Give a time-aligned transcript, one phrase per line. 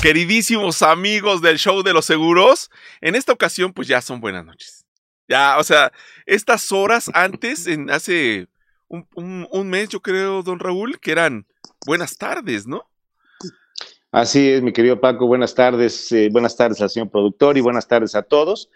[0.00, 2.70] queridísimos amigos del show de los seguros.
[3.00, 4.86] En esta ocasión, pues ya son buenas noches.
[5.28, 5.92] Ya, o sea,
[6.26, 8.48] estas horas antes, en hace
[8.88, 11.46] un, mes, yo creo, don Raúl, que eran
[11.86, 12.84] buenas tardes, ¿no?
[14.10, 17.86] Así es, mi querido Paco, buenas tardes, eh, buenas tardes al señor productor y buenas
[17.86, 18.70] tardes a todos.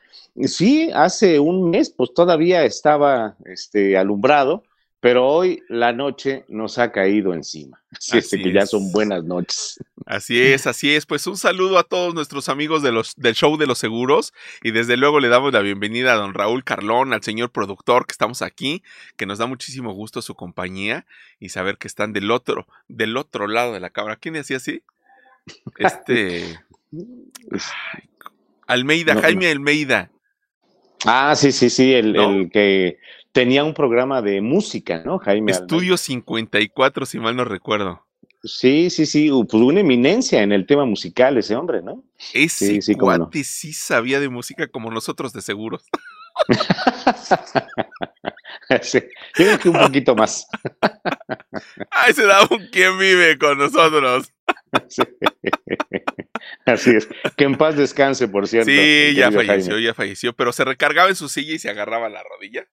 [0.44, 4.62] Sí, hace un mes, pues todavía estaba este, alumbrado,
[5.02, 7.82] pero hoy la noche nos ha caído encima.
[7.90, 9.80] Así, es que ya son buenas noches.
[10.06, 11.06] Así es, así es.
[11.06, 14.32] Pues un saludo a todos nuestros amigos de los, del show de los seguros
[14.62, 18.12] y desde luego le damos la bienvenida a don Raúl Carlón, al señor productor que
[18.12, 18.84] estamos aquí,
[19.16, 21.04] que nos da muchísimo gusto su compañía
[21.40, 24.16] y saber que están del otro, del otro lado de la cámara.
[24.16, 24.82] ¿Quién decía así?
[25.78, 26.60] Este...
[28.68, 30.12] Almeida, Jaime Almeida.
[31.04, 32.98] Ah, sí, sí, sí, el que
[33.32, 35.52] tenía un programa de música, ¿no, Jaime?
[35.52, 38.06] Estudio 54, si mal no recuerdo.
[38.44, 42.04] Sí, sí, sí, pues una eminencia en el tema musical ese hombre, ¿no?
[42.34, 45.84] Ese sí, sí, cuate sí sabía de música como nosotros de seguros.
[48.82, 48.98] sí,
[49.38, 50.48] yo creo que un poquito más.
[51.90, 54.32] Ay, se da un quien vive con nosotros.
[56.66, 57.08] Así es.
[57.36, 58.72] Que en paz descanse, por cierto.
[58.72, 62.24] Sí, ya falleció, ya falleció, pero se recargaba en su silla y se agarraba la
[62.24, 62.66] rodilla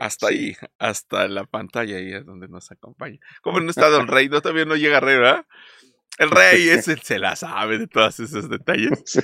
[0.00, 3.18] hasta ahí, hasta la pantalla ahí es donde nos acompaña.
[3.42, 4.28] ¿Cómo no está Don Rey?
[4.28, 5.46] No, todavía no llega Rey, ¿verdad?
[6.18, 9.02] El rey es el, se la sabe de todos esos detalles.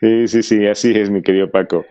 [0.00, 1.86] Sí, sí, sí, así es, mi querido Paco.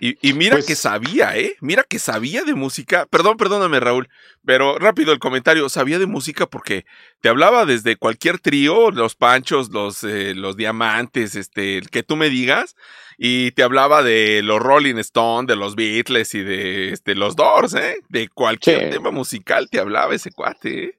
[0.00, 1.56] Y, mira que pues sabía, ¿eh?
[1.60, 3.06] Mira que sabía de música.
[3.10, 4.08] Perdón, perdóname, Raúl,
[4.44, 5.68] pero rápido el comentario.
[5.68, 6.84] Sabía de música porque
[7.20, 12.14] te hablaba desde cualquier trío, los panchos, los, eh, los diamantes, este, el que tú
[12.14, 12.76] me digas,
[13.18, 17.74] y te hablaba de los Rolling Stones, de los Beatles y de este, los Doors,
[17.74, 17.96] ¿eh?
[18.08, 20.98] De cualquier tema musical te hablaba ese cuate, ¿eh?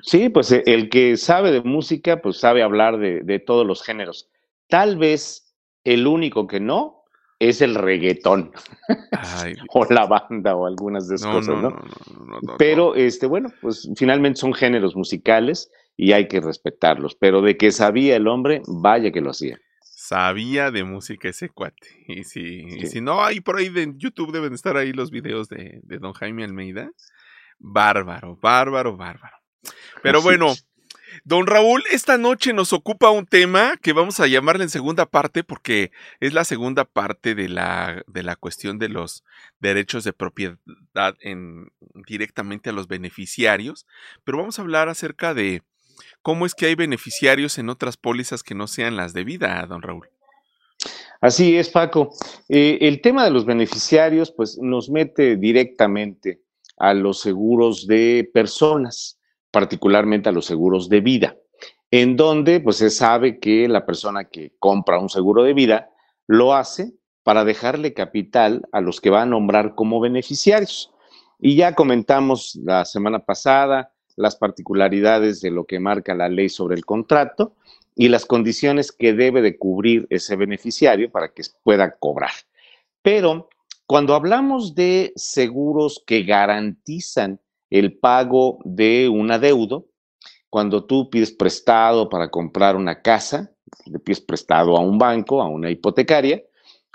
[0.00, 3.82] Sí, pues eh, el que sabe de música, pues sabe hablar de, de todos los
[3.82, 4.28] géneros.
[4.68, 5.54] Tal vez
[5.84, 7.04] el único que no
[7.38, 8.52] es el reggaetón
[9.70, 11.76] o la banda o algunas de esas cosas, ¿no?
[12.58, 17.72] pero, este, bueno, pues finalmente son géneros musicales y hay que respetarlos, pero de que
[17.72, 19.58] sabía el hombre, vaya que lo hacía.
[19.80, 22.04] Sabía de música ese cuate.
[22.06, 25.80] Y si, si no, ahí por ahí de YouTube deben estar ahí los videos de,
[25.82, 26.90] de don Jaime Almeida.
[27.58, 29.36] Bárbaro, bárbaro, bárbaro.
[30.02, 30.54] Pero bueno,
[31.24, 35.44] Don Raúl, esta noche nos ocupa un tema que vamos a llamarle en segunda parte
[35.44, 35.90] porque
[36.20, 39.24] es la segunda parte de la, de la cuestión de los
[39.60, 40.56] derechos de propiedad
[41.20, 41.70] en,
[42.06, 43.86] directamente a los beneficiarios,
[44.24, 45.62] pero vamos a hablar acerca de
[46.22, 49.82] cómo es que hay beneficiarios en otras pólizas que no sean las de vida, don
[49.82, 50.08] Raúl.
[51.20, 52.10] Así es, Paco.
[52.48, 56.42] Eh, el tema de los beneficiarios, pues nos mete directamente
[56.76, 59.15] a los seguros de personas
[59.56, 61.34] particularmente a los seguros de vida,
[61.90, 65.88] en donde pues se sabe que la persona que compra un seguro de vida
[66.26, 70.92] lo hace para dejarle capital a los que va a nombrar como beneficiarios.
[71.38, 76.76] Y ya comentamos la semana pasada las particularidades de lo que marca la ley sobre
[76.76, 77.54] el contrato
[77.94, 82.32] y las condiciones que debe de cubrir ese beneficiario para que pueda cobrar.
[83.00, 83.48] Pero
[83.86, 87.40] cuando hablamos de seguros que garantizan
[87.70, 89.86] el pago de un adeudo.
[90.50, 93.52] Cuando tú pides prestado para comprar una casa,
[93.86, 96.42] le pides prestado a un banco, a una hipotecaria,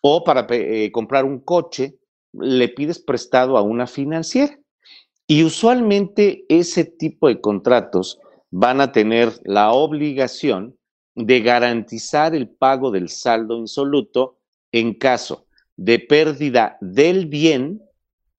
[0.02, 1.98] o para eh, comprar un coche,
[2.34, 4.58] le pides prestado a una financiera.
[5.28, 10.78] Y usualmente ese tipo de contratos van a tener la obligación
[11.16, 14.40] de garantizar el pago del saldo insoluto
[14.72, 15.46] en caso
[15.76, 17.82] de pérdida del bien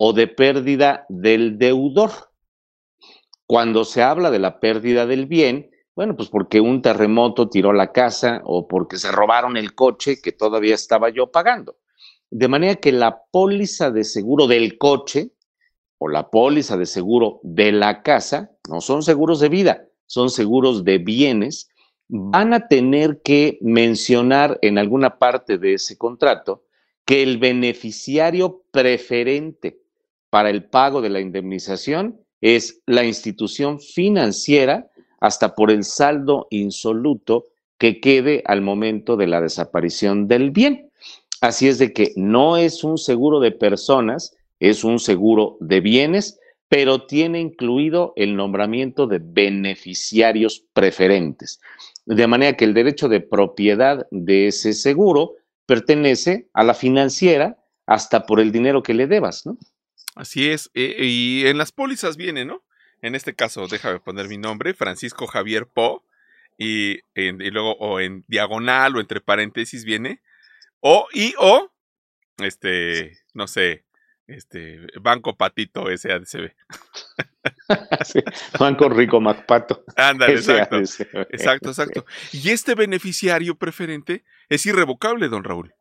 [0.04, 2.10] o de pérdida del deudor.
[3.46, 7.92] Cuando se habla de la pérdida del bien, bueno, pues porque un terremoto tiró la
[7.92, 11.76] casa o porque se robaron el coche que todavía estaba yo pagando.
[12.32, 15.30] De manera que la póliza de seguro del coche
[15.98, 20.82] o la póliza de seguro de la casa no son seguros de vida, son seguros
[20.82, 21.68] de bienes,
[22.08, 26.64] van a tener que mencionar en alguna parte de ese contrato
[27.04, 29.81] que el beneficiario preferente
[30.32, 34.90] para el pago de la indemnización es la institución financiera
[35.20, 40.90] hasta por el saldo insoluto que quede al momento de la desaparición del bien.
[41.42, 46.40] Así es de que no es un seguro de personas, es un seguro de bienes,
[46.66, 51.60] pero tiene incluido el nombramiento de beneficiarios preferentes.
[52.06, 55.34] De manera que el derecho de propiedad de ese seguro
[55.66, 59.58] pertenece a la financiera hasta por el dinero que le debas, ¿no?
[60.14, 62.62] Así es, eh, y en las pólizas viene, ¿no?
[63.00, 66.04] En este caso, déjame poner mi nombre, Francisco Javier Po,
[66.58, 70.20] y, y, luego o en diagonal o entre paréntesis viene
[70.80, 71.72] o y o
[72.38, 73.84] este no sé
[74.26, 76.52] este Banco Patito SADCB.
[78.58, 79.84] Banco Rico Macpato.
[79.96, 80.78] Ándale, exacto.
[80.78, 82.06] Exacto, exacto.
[82.32, 85.74] Y este beneficiario preferente es irrevocable, don Raúl.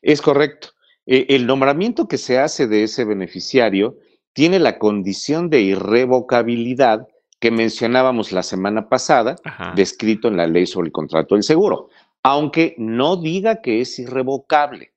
[0.00, 0.70] Es correcto.
[1.06, 3.96] E, el nombramiento que se hace de ese beneficiario
[4.32, 7.08] tiene la condición de irrevocabilidad
[7.40, 9.36] que mencionábamos la semana pasada,
[9.74, 11.88] descrito en la ley sobre el contrato del seguro,
[12.22, 14.92] aunque no diga que es irrevocable.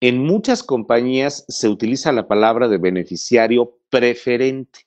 [0.00, 4.86] En muchas compañías se utiliza la palabra de beneficiario preferente.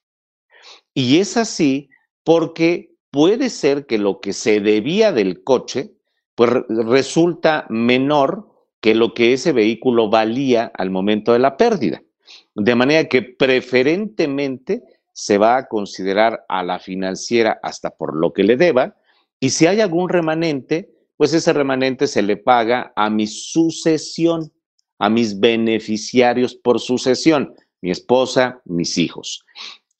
[0.94, 1.90] Y es así
[2.24, 5.96] porque puede ser que lo que se debía del coche,
[6.36, 8.51] pues resulta menor
[8.82, 12.02] que lo que ese vehículo valía al momento de la pérdida.
[12.56, 14.84] De manera que preferentemente
[15.14, 18.96] se va a considerar a la financiera hasta por lo que le deba,
[19.40, 24.52] y si hay algún remanente, pues ese remanente se le paga a mi sucesión,
[24.98, 29.44] a mis beneficiarios por sucesión, mi esposa, mis hijos.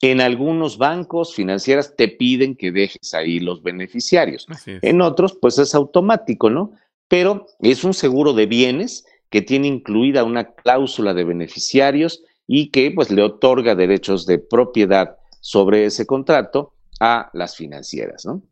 [0.00, 4.46] En algunos bancos financieras te piden que dejes ahí los beneficiarios.
[4.66, 6.72] En otros, pues es automático, ¿no?
[7.12, 12.90] Pero es un seguro de bienes que tiene incluida una cláusula de beneficiarios y que
[12.90, 18.42] pues le otorga derechos de propiedad sobre ese contrato a las financieras, ¿no?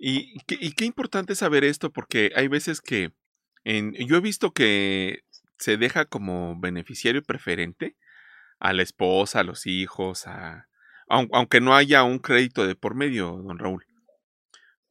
[0.00, 3.12] Y, qué importante saber esto porque hay veces que
[3.62, 5.20] en, yo he visto que
[5.56, 7.94] se deja como beneficiario preferente
[8.58, 10.66] a la esposa, a los hijos, a,
[11.06, 13.86] aunque no haya un crédito de por medio, don Raúl.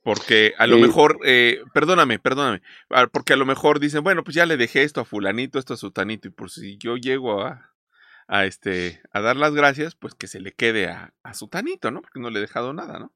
[0.09, 4.33] Porque a lo mejor, eh, perdóname, perdóname, ah, porque a lo mejor dicen, bueno, pues
[4.33, 7.69] ya le dejé esto a fulanito, esto a sutanito, y por si yo llego a,
[8.27, 12.01] a este, a dar las gracias, pues que se le quede a, su tanito, ¿no?
[12.01, 13.13] Porque no le he dejado nada, ¿no?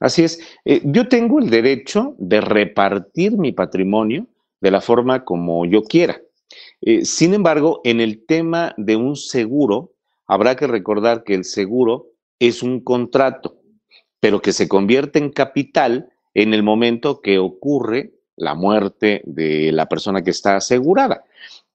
[0.00, 0.40] Así es.
[0.64, 4.26] Eh, yo tengo el derecho de repartir mi patrimonio
[4.62, 6.18] de la forma como yo quiera.
[6.80, 9.92] Eh, sin embargo, en el tema de un seguro,
[10.26, 12.06] habrá que recordar que el seguro
[12.38, 13.58] es un contrato,
[14.24, 19.86] pero que se convierte en capital en el momento que ocurre la muerte de la
[19.86, 21.24] persona que está asegurada.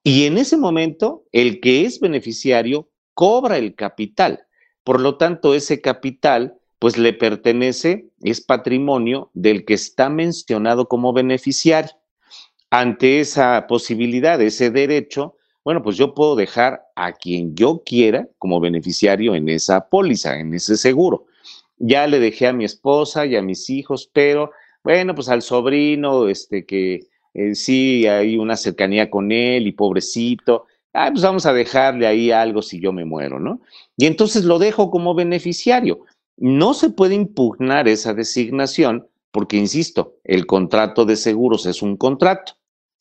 [0.01, 4.48] Y en ese momento, el que es beneficiario cobra el capital.
[4.84, 11.13] Por lo tanto, ese capital pues le pertenece, es patrimonio del que está mencionado como
[11.13, 11.92] beneficiario.
[12.72, 18.60] Ante esa posibilidad, ese derecho, bueno, pues yo puedo dejar a quien yo quiera como
[18.60, 21.28] beneficiario en esa póliza, en ese seguro.
[21.79, 24.51] Ya le dejé a mi esposa y a mis hijos, pero
[24.83, 30.65] bueno, pues al sobrino, este que eh, sí hay una cercanía con él y pobrecito,
[30.93, 33.61] ah, pues vamos a dejarle ahí algo si yo me muero, ¿no?
[33.97, 36.05] Y entonces lo dejo como beneficiario.
[36.37, 42.53] No se puede impugnar esa designación porque, insisto, el contrato de seguros es un contrato,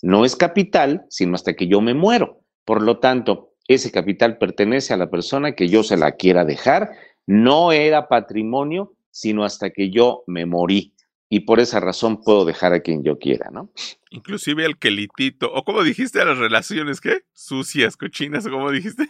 [0.02, 2.40] no es capital, sino hasta que yo me muero.
[2.64, 6.90] Por lo tanto, ese capital pertenece a la persona que yo se la quiera dejar,
[7.28, 10.94] no era patrimonio, sino hasta que yo me morí
[11.28, 13.70] y por esa razón puedo dejar a quien yo quiera, ¿no?
[14.10, 17.24] Inclusive al quelitito, o como dijiste a las relaciones, ¿qué?
[17.34, 19.08] Sucias, cochinas, o como dijiste.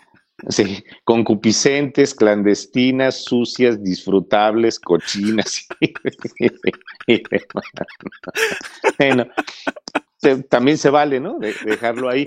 [0.49, 5.69] Sí, concupiscentes, clandestinas, sucias, disfrutables, cochinas.
[8.99, 9.29] bueno,
[10.49, 11.39] también se vale, ¿no?
[11.39, 12.25] dejarlo ahí.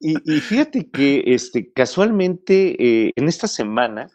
[0.00, 4.10] Y, fíjate que este, casualmente eh, en esta semana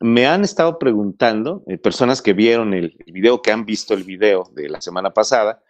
[0.00, 4.50] me han estado preguntando, eh, personas que vieron el, video, que han visto el video
[4.54, 5.62] de la semana pasada,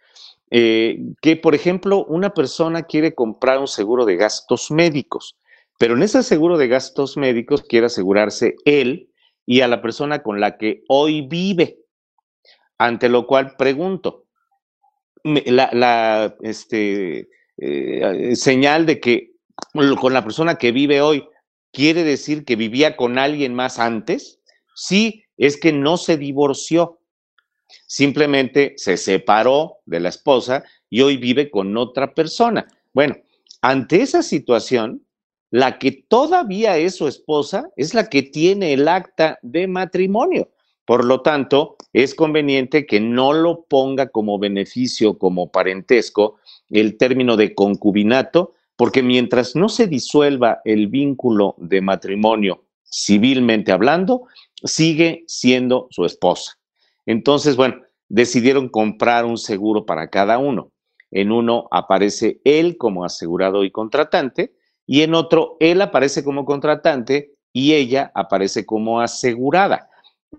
[0.49, 5.37] eh, que, por ejemplo, una persona quiere comprar un seguro de gastos médicos,
[5.77, 9.09] pero en ese seguro de gastos médicos quiere asegurarse él
[9.45, 11.79] y a la persona con la que hoy vive.
[12.77, 14.25] Ante lo cual pregunto,
[15.23, 19.31] la, este, eh, señal de que
[19.99, 21.27] con la persona que vive hoy,
[21.71, 24.39] ¿Quiere decir que vivía con alguien más antes?
[24.75, 26.99] Sí, es que no se divorció.
[27.87, 32.67] Simplemente se separó de la esposa y hoy vive con otra persona.
[32.93, 33.15] Bueno,
[33.61, 35.05] ante esa situación,
[35.49, 40.49] la que todavía es su esposa es la que tiene el acta de matrimonio.
[40.85, 47.37] Por lo tanto, es conveniente que no lo ponga como beneficio, como parentesco, el término
[47.37, 54.23] de concubinato, porque mientras no se disuelva el vínculo de matrimonio civilmente hablando,
[54.63, 56.57] sigue siendo su esposa.
[57.05, 57.75] Entonces, bueno,
[58.09, 60.71] decidieron comprar un seguro para cada uno.
[61.11, 64.55] En uno aparece él como asegurado y contratante
[64.87, 69.91] y en otro él aparece como contratante y ella aparece como asegurada.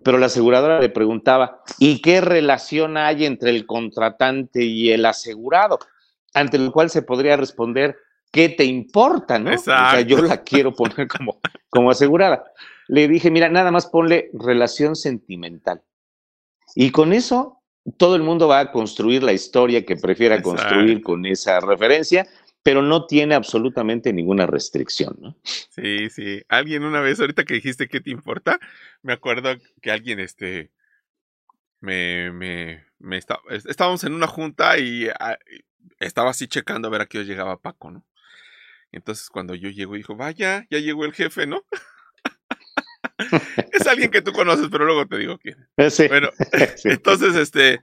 [0.02, 5.78] pero la aseguradora le preguntaba, ¿y qué relación hay entre el contratante y el asegurado?
[6.34, 7.96] Ante lo cual se podría responder,
[8.32, 9.38] ¿qué te importa?
[9.38, 9.54] ¿no?
[9.54, 11.38] O sea, yo la quiero poner como,
[11.70, 12.44] como asegurada.
[12.88, 15.82] Le dije, mira, nada más ponle relación sentimental.
[16.74, 17.62] Y con eso
[17.96, 22.26] todo el mundo va a construir la historia que prefiera construir con esa referencia,
[22.62, 25.36] pero no tiene absolutamente ninguna restricción, ¿no?
[25.42, 26.42] Sí, sí.
[26.48, 28.58] Alguien una vez, ahorita que dijiste qué te importa,
[29.02, 30.70] me acuerdo que alguien, este,
[31.80, 35.36] me, me, me estábamos en una junta y ah,
[35.98, 38.04] estaba así checando a ver a qué llegaba Paco, ¿no?
[38.92, 41.64] Entonces cuando yo llego, dijo, vaya, ya llegó el jefe, ¿no?
[43.72, 45.68] es alguien que tú conoces, pero luego te digo quién.
[45.76, 46.30] Eh, bueno,
[46.84, 47.80] entonces, este,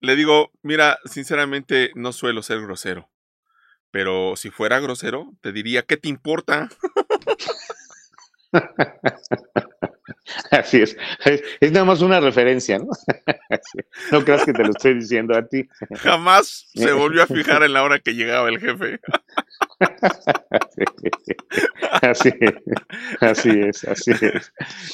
[0.00, 3.10] le digo, mira, sinceramente no suelo ser grosero,
[3.90, 6.68] pero si fuera grosero, te diría, ¿qué te importa?
[10.50, 10.96] Así es.
[11.60, 11.72] es.
[11.72, 12.88] nada más una referencia, ¿no?
[14.10, 15.68] No creas que te lo estoy diciendo a ti.
[15.98, 19.00] Jamás se volvió a fijar en la hora que llegaba el jefe.
[22.02, 22.54] Así es,
[23.20, 24.52] así es, así es.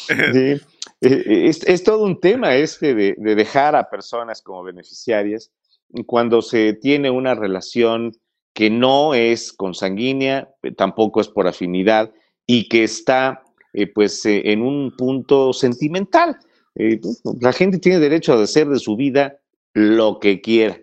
[1.00, 5.52] E, es, todo un tema este de, de dejar a personas como beneficiarias
[6.06, 8.12] cuando se tiene una relación
[8.52, 12.12] que no es consanguínea, tampoco es por afinidad
[12.46, 13.42] y que está
[13.72, 16.36] eh, pues eh, en un punto sentimental.
[16.74, 17.00] Eh,
[17.40, 19.38] la gente tiene derecho a hacer de su vida
[19.74, 20.80] lo que quiera.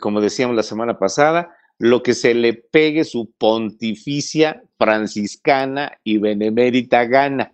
[0.00, 7.06] Como decíamos la semana pasada, lo que se le pegue su pontificia franciscana y benemérita
[7.06, 7.52] gana.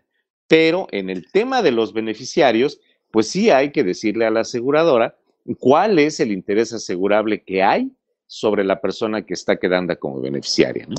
[0.49, 2.81] Pero en el tema de los beneficiarios,
[3.13, 5.17] pues sí hay que decirle a la aseguradora
[5.61, 7.93] cuál es el interés asegurable que hay
[8.27, 10.97] sobre la persona que está quedando como beneficiaria, ¿no?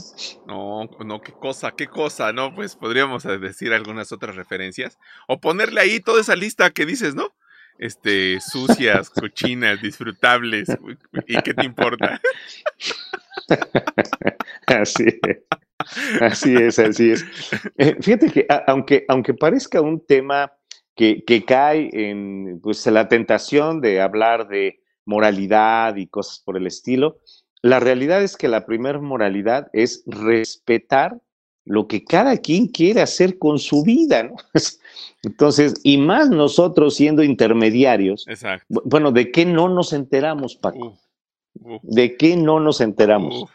[0.47, 2.55] No, no, qué cosa, qué cosa, ¿no?
[2.55, 7.13] Pues podríamos eh, decir algunas otras referencias o ponerle ahí toda esa lista que dices,
[7.13, 7.35] ¿no?
[7.77, 10.69] Este, sucias, cochinas, disfrutables,
[11.27, 12.21] ¿y qué te importa?
[14.67, 17.25] así es, así es, así es.
[17.77, 20.51] Eh, fíjate que aunque, aunque parezca un tema
[20.95, 26.67] que, que cae en pues, la tentación de hablar de moralidad y cosas por el
[26.67, 27.19] estilo.
[27.63, 31.17] La realidad es que la primera moralidad es respetar
[31.65, 34.35] lo que cada quien quiere hacer con su vida, ¿no?
[35.23, 38.25] Entonces, y más nosotros siendo intermediarios,
[38.69, 40.97] bueno, ¿de qué no nos enteramos, Paco?
[41.81, 43.45] ¿De qué no nos enteramos?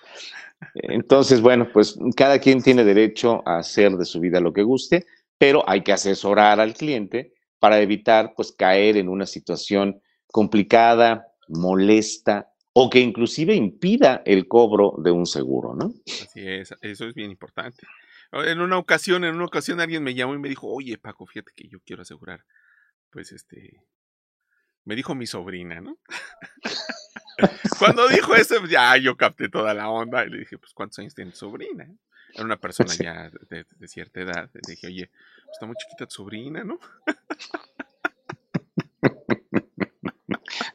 [0.74, 5.06] Entonces, bueno, pues cada quien tiene derecho a hacer de su vida lo que guste,
[5.38, 12.52] pero hay que asesorar al cliente para evitar, pues, caer en una situación complicada, molesta
[12.72, 15.92] o que inclusive impida el cobro de un seguro, ¿no?
[16.06, 17.86] Así es, eso es bien importante.
[18.32, 21.52] En una ocasión, en una ocasión alguien me llamó y me dijo, oye Paco, fíjate
[21.54, 22.44] que yo quiero asegurar,
[23.10, 23.84] pues este,
[24.84, 25.98] me dijo mi sobrina, ¿no?
[27.78, 31.14] Cuando dijo eso, ya yo capté toda la onda y le dije, pues ¿cuántos años
[31.14, 31.88] tiene tu sobrina?
[32.34, 34.50] Era una persona ya de, de, cierta edad.
[34.54, 35.10] Le dije, oye,
[35.44, 36.78] pues, está muy chiquita tu sobrina, ¿no?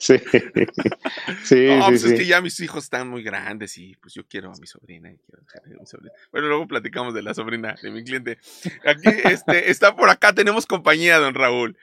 [0.08, 0.16] Sí,
[1.44, 4.50] sí, no, pues es que ya mis hijos están muy grandes y pues yo quiero
[4.50, 5.12] a mi sobrina.
[5.12, 6.14] Y quiero a mi sobrina.
[6.32, 8.38] Bueno, luego platicamos de la sobrina de mi cliente.
[8.86, 11.78] Aquí este, está por acá, tenemos compañía, don Raúl.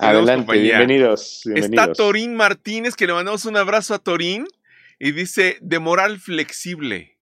[0.00, 4.48] Adelante, bienvenidos, Está Torín Martínez, que le mandamos un abrazo a Torín
[4.98, 7.17] y dice, de moral flexible.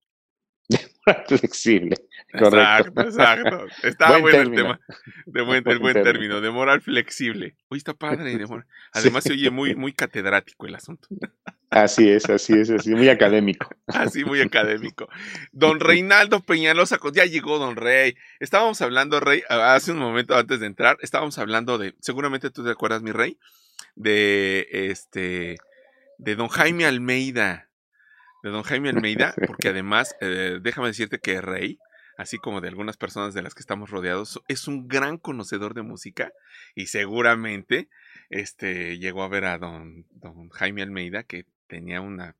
[1.28, 1.96] flexible.
[2.36, 3.00] Correcto.
[3.00, 4.80] Exacto, Está bueno el tema.
[5.26, 6.40] De buen, buen, término.
[6.40, 7.54] de moral flexible.
[7.70, 8.36] Uy, está padre.
[8.92, 11.08] Además, se oye muy, muy catedrático el asunto.
[11.70, 13.68] Así es, así es, así, muy académico.
[13.86, 15.08] Así, muy académico.
[15.52, 18.16] Don Reinaldo Peñalosa, ya llegó Don Rey.
[18.40, 22.70] Estábamos hablando, Rey, hace un momento antes de entrar, estábamos hablando de, seguramente tú te
[22.70, 23.38] acuerdas, mi Rey,
[23.96, 25.56] de este,
[26.18, 27.65] de Don Jaime Almeida
[28.46, 31.80] de don Jaime Almeida, porque además, eh, déjame decirte que Rey,
[32.16, 35.82] así como de algunas personas de las que estamos rodeados, es un gran conocedor de
[35.82, 36.32] música
[36.76, 37.88] y seguramente
[38.30, 42.36] este, llegó a ver a don, don Jaime Almeida que tenía una...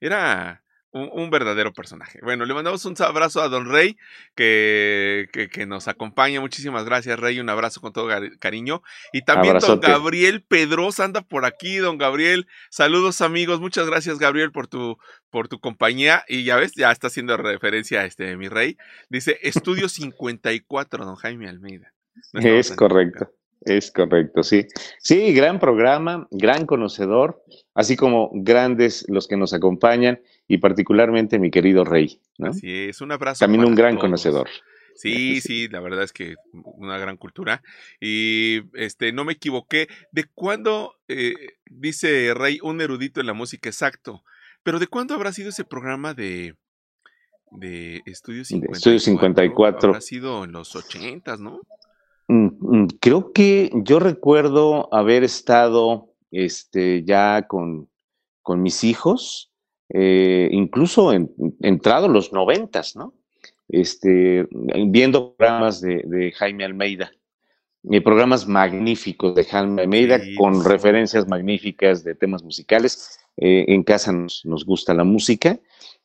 [0.00, 2.18] Era un, verdadero personaje.
[2.22, 3.96] Bueno, le mandamos un abrazo a Don Rey,
[4.34, 6.40] que, que, nos acompaña.
[6.40, 7.38] Muchísimas gracias, Rey.
[7.38, 8.82] Un abrazo con todo cariño.
[9.12, 12.46] Y también Don Gabriel Pedrosa anda por aquí, Don Gabriel.
[12.70, 13.60] Saludos, amigos.
[13.60, 14.98] Muchas gracias, Gabriel, por tu,
[15.30, 16.24] por tu compañía.
[16.28, 18.76] Y ya ves, ya está haciendo referencia a este, mi Rey.
[19.08, 21.92] Dice Estudio 54, Don Jaime Almeida.
[22.34, 23.32] es correcto.
[23.62, 24.66] Es correcto, sí.
[24.98, 27.42] Sí, gran programa, gran conocedor,
[27.74, 32.20] así como grandes los que nos acompañan y particularmente mi querido Rey.
[32.38, 33.40] Así es, un abrazo.
[33.40, 34.48] También un gran conocedor.
[34.94, 37.62] Sí, sí, la verdad es que una gran cultura.
[38.00, 39.88] Y este, no me equivoqué.
[40.12, 41.34] ¿De cuándo, eh,
[41.70, 44.24] dice Rey, un erudito en la música exacto?
[44.62, 46.54] Pero ¿de cuándo habrá sido ese programa de,
[47.50, 48.76] de Estudio 54?
[48.76, 49.88] Estudio 54.
[49.88, 51.60] Habrá sido en los ochentas, ¿no?
[52.30, 57.88] Mm, mm, creo que yo recuerdo haber estado este, ya con,
[58.40, 59.50] con mis hijos,
[59.88, 63.14] eh, incluso en, entrado los noventas, ¿no?
[63.68, 64.46] Este,
[64.86, 67.10] viendo programas de, Jaime Almeida,
[67.90, 73.18] eh, programas magníficos de Jaime Almeida con referencias magníficas de temas musicales.
[73.38, 75.58] Eh, en casa nos, nos, gusta la música,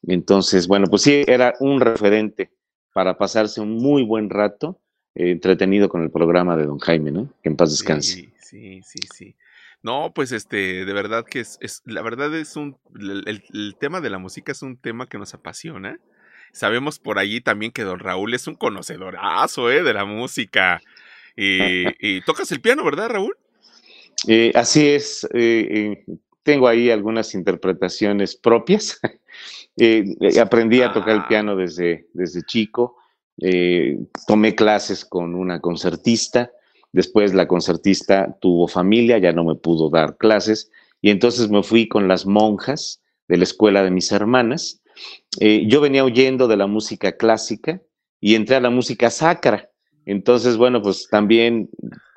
[0.08, 2.50] entonces, bueno, pues sí, era un referente
[2.94, 4.80] para pasarse un muy buen rato
[5.16, 7.34] entretenido con el programa de don Jaime, ¿no?
[7.42, 8.14] Que en paz descanse.
[8.14, 9.36] Sí, sí, sí, sí.
[9.86, 14.18] No, pues este, de verdad que es, la verdad es un, el, tema de la
[14.18, 16.00] música es un tema que nos apasiona.
[16.52, 19.84] Sabemos por allí también que don Raúl es un conocedorazo, ¿eh?
[19.84, 20.82] De la música.
[21.36, 23.38] Y, tocas el piano, ¿verdad, Raúl?
[24.28, 25.28] Eh, así es.
[25.34, 29.00] Eh, eh, tengo ahí algunas interpretaciones propias.
[30.42, 31.28] aprendí a tocar el ah.
[31.28, 32.98] piano desde, desde chico.
[34.28, 36.52] Tomé clases con una concertista.
[36.92, 41.88] Después la concertista tuvo familia, ya no me pudo dar clases, y entonces me fui
[41.88, 44.82] con las monjas de la escuela de mis hermanas.
[45.40, 47.82] Eh, yo venía huyendo de la música clásica
[48.22, 49.70] y entré a la música sacra.
[50.06, 51.70] Entonces, bueno, pues también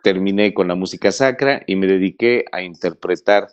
[0.02, 3.48] terminé con la música sacra y me dediqué a interpretar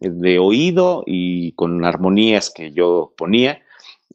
[0.00, 3.60] de oído y con armonías que yo ponía.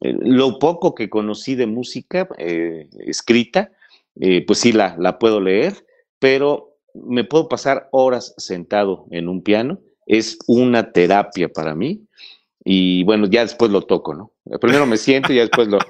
[0.00, 3.72] Eh, lo poco que conocí de música eh, escrita,
[4.46, 5.74] pues sí la, la puedo leer
[6.18, 9.80] pero me puedo pasar horas sentado en un piano.
[10.06, 12.06] Es una terapia para mí.
[12.64, 14.32] Y bueno, ya después lo toco, ¿no?
[14.60, 15.78] Primero me siento y después lo...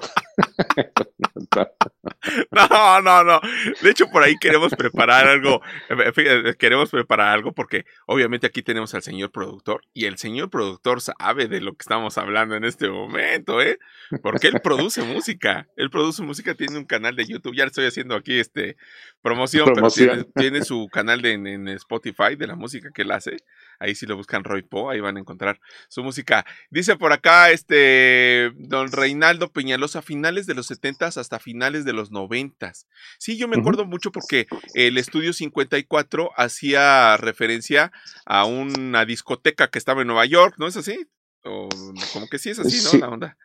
[2.51, 3.39] no, no, no.
[3.81, 5.61] De hecho, por ahí queremos preparar algo.
[5.89, 11.01] Eh, queremos preparar algo porque obviamente aquí tenemos al señor productor y el señor productor
[11.01, 13.77] sabe de lo que estamos hablando en este momento, ¿eh?
[14.21, 15.67] Porque él produce música.
[15.75, 17.55] Él produce música, tiene un canal de YouTube.
[17.55, 18.77] Ya estoy haciendo aquí este
[19.21, 19.89] promoción, pero
[20.35, 23.37] tiene, su canal de, en, Spotify de la música que él hace.
[23.79, 26.45] Ahí si lo buscan Roy Po, ahí van a encontrar su música.
[26.69, 32.11] Dice por acá este don Reinaldo Peñalosa, finales de los 70 hasta finales de los
[32.11, 32.73] 90.
[33.17, 37.91] Sí, yo me acuerdo mucho porque el estudio 54 hacía referencia
[38.25, 41.07] a una discoteca que estaba en Nueva York, ¿no es así?
[41.43, 41.69] O
[42.13, 42.99] como que sí es así, ¿no?
[42.99, 43.37] La onda.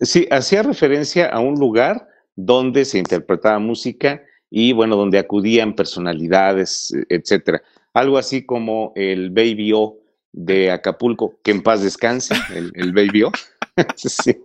[0.00, 6.92] Sí, hacía referencia a un lugar donde se interpretaba música y bueno, donde acudían personalidades,
[7.08, 7.62] etcétera.
[7.92, 9.98] Algo así como el Baby O
[10.32, 13.32] de Acapulco, que en paz descanse, el, el Baby O.
[13.96, 14.44] sí.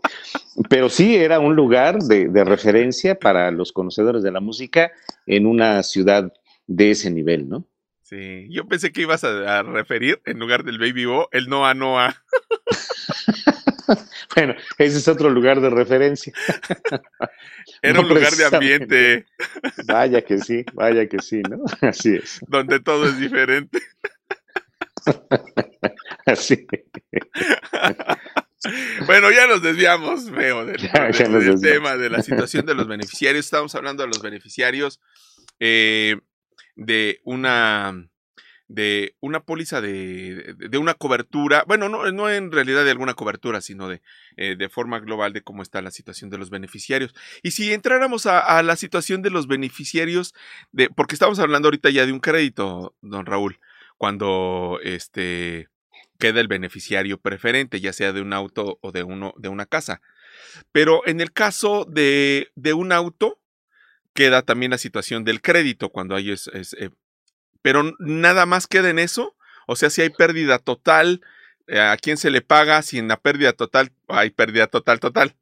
[0.69, 4.91] Pero sí era un lugar de, referencia para los conocedores de la música
[5.25, 6.33] en una ciudad
[6.67, 7.65] de ese nivel, ¿no?
[8.03, 12.23] Sí, yo pensé que ibas a, referir en lugar del Baby Bo el Noa Noa.
[14.35, 16.33] bueno, ese es otro lugar de referencia.
[17.83, 19.25] Era un lugar de ambiente.
[19.85, 21.63] Vaya que sí, vaya que sí, ¿no?
[21.81, 22.39] Así es.
[22.47, 23.79] Donde todo es diferente.
[26.25, 26.67] Así.
[29.05, 30.77] Bueno, ya nos desviamos, veo, del,
[31.61, 33.45] tema de la situación de los beneficiarios.
[33.45, 34.99] Estamos hablando de los beneficiarios
[35.59, 36.17] eh,
[36.75, 38.05] de una
[38.67, 43.61] de una póliza de, de, una cobertura, bueno, no, no en realidad de alguna cobertura,
[43.61, 44.03] sino de,
[44.37, 47.15] eh, de forma global de cómo está la situación de los beneficiarios.
[47.41, 50.35] Y si entráramos a, a, la situación de los beneficiarios,
[50.71, 53.59] de, porque estamos hablando ahorita ya de un crédito, don Raúl,
[53.97, 55.67] cuando este
[56.19, 60.01] queda el beneficiario preferente, ya sea de un auto o de, uno, de una casa.
[60.71, 63.39] Pero en el caso de, de un auto,
[64.13, 66.89] queda también la situación del crédito cuando hay es, eh,
[67.61, 69.35] pero nada más queda en eso.
[69.65, 71.21] O sea, si hay pérdida total,
[71.67, 72.81] eh, ¿a quién se le paga?
[72.81, 75.35] Si en la pérdida total hay pérdida total, total.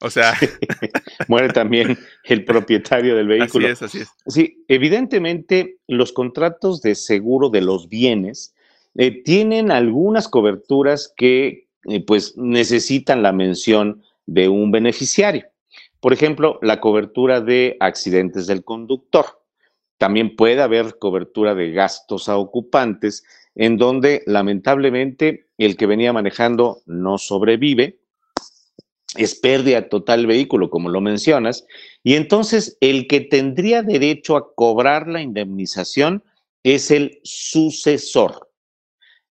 [0.00, 0.34] O sea.
[1.28, 3.66] Muere también el propietario del vehículo.
[3.66, 4.08] Así es, así es.
[4.26, 8.54] Sí, evidentemente los contratos de seguro de los bienes
[8.94, 15.46] eh, tienen algunas coberturas que eh, pues necesitan la mención de un beneficiario.
[16.00, 19.26] Por ejemplo, la cobertura de accidentes del conductor.
[19.96, 23.24] También puede haber cobertura de gastos a ocupantes,
[23.54, 27.98] en donde lamentablemente el que venía manejando no sobrevive,
[29.16, 31.66] es pérdida total vehículo, como lo mencionas,
[32.04, 36.22] y entonces el que tendría derecho a cobrar la indemnización
[36.62, 38.47] es el sucesor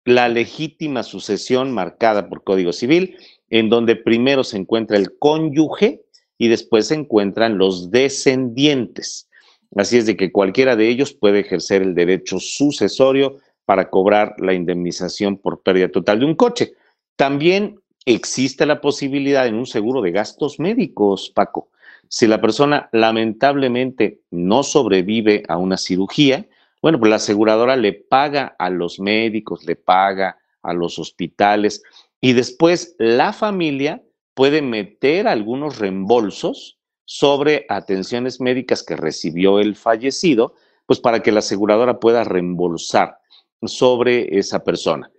[0.04, 3.16] la legítima sucesión marcada por Código Civil,
[3.50, 6.02] en donde primero se encuentra el cónyuge
[6.38, 9.28] y después se encuentran los descendientes.
[9.76, 14.54] Así es de que cualquiera de ellos puede ejercer el derecho sucesorio para cobrar la
[14.54, 16.72] indemnización por pérdida total de un coche.
[17.16, 21.68] También existe la posibilidad en un seguro de gastos médicos, Paco.
[22.08, 26.48] Si la persona lamentablemente no sobrevive a una cirugía,
[26.82, 31.82] bueno, pues la aseguradora le paga a los médicos, le paga a los hospitales
[32.20, 34.02] y después la familia
[34.34, 40.54] puede meter algunos reembolsos sobre atenciones médicas que recibió el fallecido,
[40.86, 43.18] pues para que la aseguradora pueda reembolsar
[43.62, 45.10] sobre esa persona.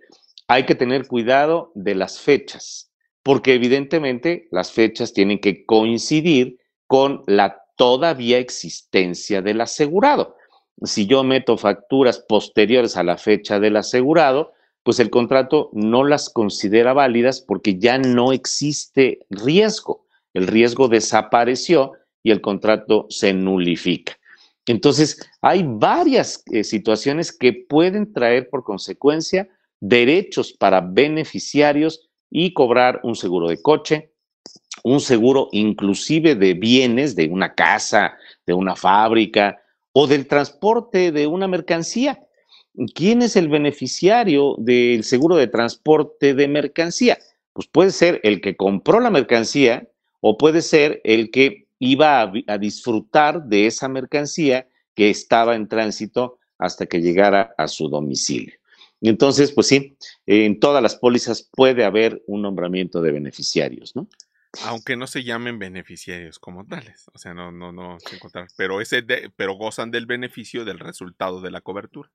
[0.48, 2.90] Hay que tener cuidado de las fechas,
[3.22, 10.36] porque evidentemente las fechas tienen que coincidir con la todavía existencia del asegurado.
[10.84, 16.28] Si yo meto facturas posteriores a la fecha del asegurado, pues el contrato no las
[16.28, 20.06] considera válidas porque ya no existe riesgo.
[20.34, 21.92] El riesgo desapareció
[22.22, 24.18] y el contrato se nulifica.
[24.66, 29.48] Entonces, hay varias eh, situaciones que pueden traer por consecuencia
[29.80, 34.12] derechos para beneficiarios y cobrar un seguro de coche,
[34.84, 38.16] un seguro inclusive de bienes, de una casa,
[38.46, 39.61] de una fábrica
[39.92, 42.26] o del transporte de una mercancía.
[42.94, 47.18] ¿Quién es el beneficiario del seguro de transporte de mercancía?
[47.52, 49.88] Pues puede ser el que compró la mercancía
[50.20, 56.38] o puede ser el que iba a, disfrutar de esa mercancía que estaba en tránsito
[56.56, 58.54] hasta que llegara a su domicilio.
[59.00, 64.06] Entonces, pues sí, en todas las pólizas puede haber un nombramiento de beneficiarios, ¿no?
[64.64, 68.80] Aunque no se llamen beneficiarios como tales, o sea, no, no, no se encontrar, pero
[68.80, 69.02] ese,
[69.34, 72.10] pero gozan del beneficio del resultado de la cobertura.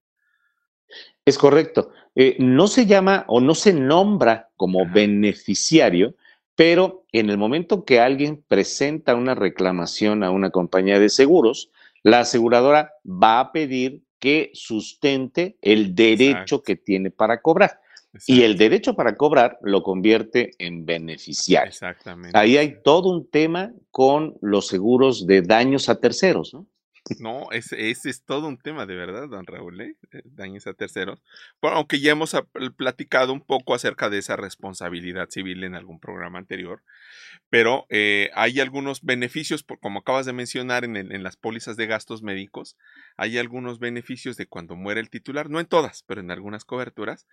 [1.24, 1.90] Es correcto.
[2.14, 6.14] Eh, no se llama o no se nombra como beneficiario,
[6.54, 11.70] pero en el momento que alguien presenta una reclamación a una compañía de seguros,
[12.02, 17.80] la aseguradora va a pedir que sustente el derecho que tiene para cobrar.
[18.26, 21.68] Y el derecho para cobrar lo convierte en beneficiario.
[21.68, 22.36] Exactamente.
[22.38, 26.66] Ahí hay todo un tema con los seguros de daños a terceros, ¿no?
[27.20, 29.96] No, ese, es todo un tema de verdad, don Raúl, ¿eh?
[30.12, 31.22] eh daños a terceros.
[31.62, 32.36] aunque ya hemos
[32.76, 36.82] platicado un poco acerca de esa responsabilidad civil en algún programa anterior,
[37.48, 42.22] pero eh, hay algunos beneficios, como acabas de mencionar en, en, las pólizas de gastos
[42.22, 42.76] médicos,
[43.16, 47.26] hay algunos beneficios de cuando muere el titular, no en todas, pero en algunas coberturas,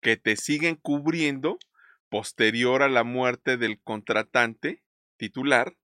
[0.00, 1.58] que te siguen cubriendo
[2.08, 4.82] posterior a la muerte del contratante
[5.16, 5.74] titular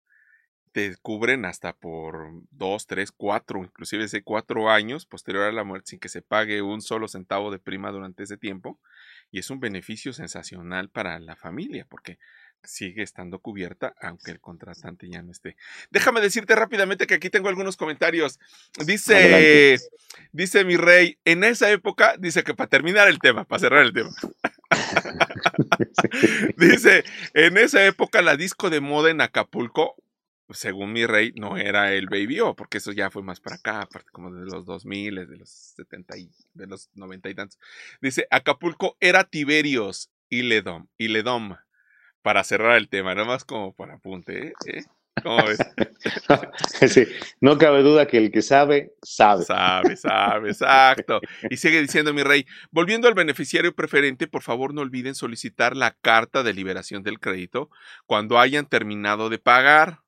[0.76, 5.92] te cubren hasta por dos, tres, cuatro, inclusive ese cuatro años posterior a la muerte
[5.92, 8.78] sin que se pague un solo centavo de prima durante ese tiempo.
[9.30, 12.18] Y es un beneficio sensacional para la familia porque
[12.66, 15.56] sigue estando cubierta aunque el contratante ya no esté.
[15.90, 18.38] Déjame decirte rápidamente que aquí tengo algunos comentarios.
[18.84, 19.78] Dice,
[20.32, 23.92] dice mi rey, en esa época, dice que para terminar el tema, para cerrar el
[23.92, 24.10] tema.
[26.56, 29.96] dice, en esa época la disco de moda en Acapulco
[30.50, 33.82] según mi rey, no era el Baby O, porque eso ya fue más para acá,
[33.82, 37.58] aparte como de los 2000, de los 70 y de los 90 y tantos.
[38.00, 41.56] Dice, Acapulco era Tiberios y Ledom, y Ledom,
[42.26, 44.52] para cerrar el tema, nada más como para apunte, ¿eh?
[44.66, 44.82] ¿Eh?
[45.22, 45.58] ¿Cómo ves?
[47.40, 49.44] no cabe duda que el que sabe, sabe.
[49.44, 51.20] Sabe, sabe, exacto.
[51.48, 55.92] Y sigue diciendo mi rey, volviendo al beneficiario preferente, por favor no olviden solicitar la
[55.92, 57.70] carta de liberación del crédito
[58.06, 60.00] cuando hayan terminado de pagar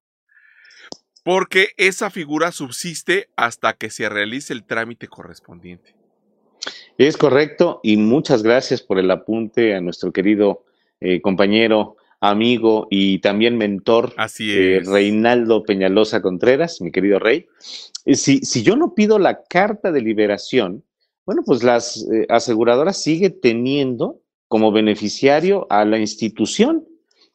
[1.22, 5.94] porque esa figura subsiste hasta que se realice el trámite correspondiente.
[6.96, 10.64] Es correcto y muchas gracias por el apunte a nuestro querido
[11.00, 17.46] eh, compañero, amigo y también mentor, Así eh, Reinaldo Peñalosa Contreras, mi querido Rey.
[18.04, 20.84] Eh, si, si, yo no pido la carta de liberación,
[21.26, 26.86] bueno, pues las aseguradoras sigue teniendo como beneficiario a la institución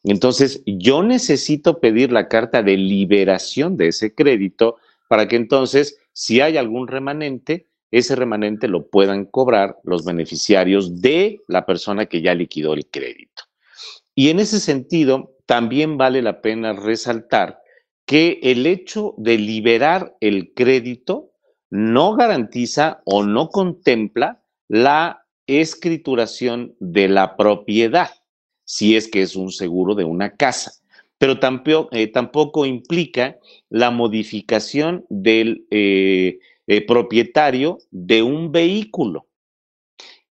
[0.04, 6.42] entonces, yo necesito pedir la carta de liberación de ese crédito para que entonces, si
[6.42, 12.34] hay algún remanente, ese remanente lo puedan cobrar los beneficiarios de la persona que ya
[12.34, 13.44] liquidó el crédito.
[14.16, 17.60] Y en ese sentido, también vale la pena resaltar
[18.06, 21.32] que el hecho de liberar el crédito
[21.70, 28.10] no garantiza o no contempla la escrituración de la propiedad
[28.66, 30.74] si es que es un seguro de una casa,
[31.18, 33.38] pero tampoco, eh, tampoco implica
[33.70, 39.28] la modificación del eh, eh, propietario de un vehículo.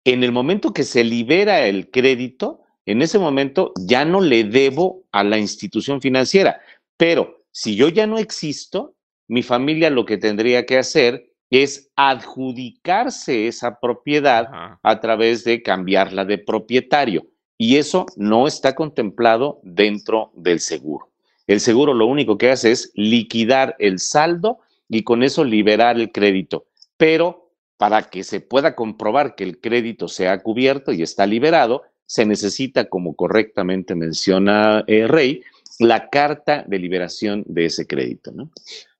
[0.03, 5.03] En el momento que se libera el crédito, en ese momento ya no le debo
[5.11, 6.61] a la institución financiera,
[6.97, 8.95] pero si yo ya no existo,
[9.27, 16.25] mi familia lo que tendría que hacer es adjudicarse esa propiedad a través de cambiarla
[16.25, 17.27] de propietario.
[17.57, 21.09] Y eso no está contemplado dentro del seguro.
[21.45, 26.11] El seguro lo único que hace es liquidar el saldo y con eso liberar el
[26.11, 26.65] crédito.
[26.97, 31.83] Pero para que se pueda comprobar que el crédito se ha cubierto y está liberado,
[32.11, 35.45] se necesita, como correctamente menciona eh, Rey,
[35.79, 38.33] la carta de liberación de ese crédito.
[38.33, 38.51] ¿no?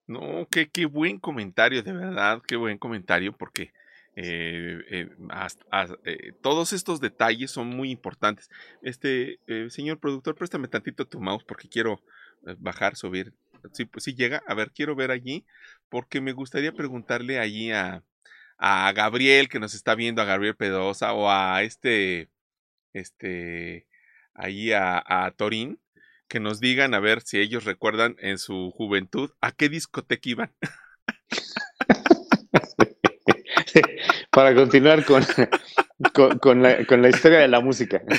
[0.06, 3.74] No, qué, qué buen comentario, de verdad, qué buen comentario, porque
[4.16, 5.10] eh, eh,
[6.04, 8.48] eh, todos estos detalles son muy importantes.
[8.80, 12.00] Este, señor productor, préstame tantito tu mouse porque quiero
[12.60, 13.34] bajar, subir.
[13.72, 15.44] Si, si llega, a ver, quiero ver allí,
[15.90, 18.02] porque me gustaría preguntarle allí a,
[18.56, 22.30] a Gabriel que nos está viendo, a Gabriel Pedosa, o a este,
[22.92, 23.86] este,
[24.34, 25.80] allí a, a Torín,
[26.28, 30.54] que nos digan a ver si ellos recuerdan en su juventud a qué discoteca iban.
[34.30, 35.24] Para continuar con,
[36.12, 38.02] con, la, historia de la música.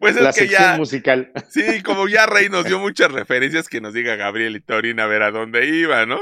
[0.00, 1.30] Pues la sección musical.
[1.48, 5.06] Sí, como ya Rey nos dio muchas referencias, que nos diga Gabriel y Torín a
[5.06, 6.18] ver a dónde iba, ¿no?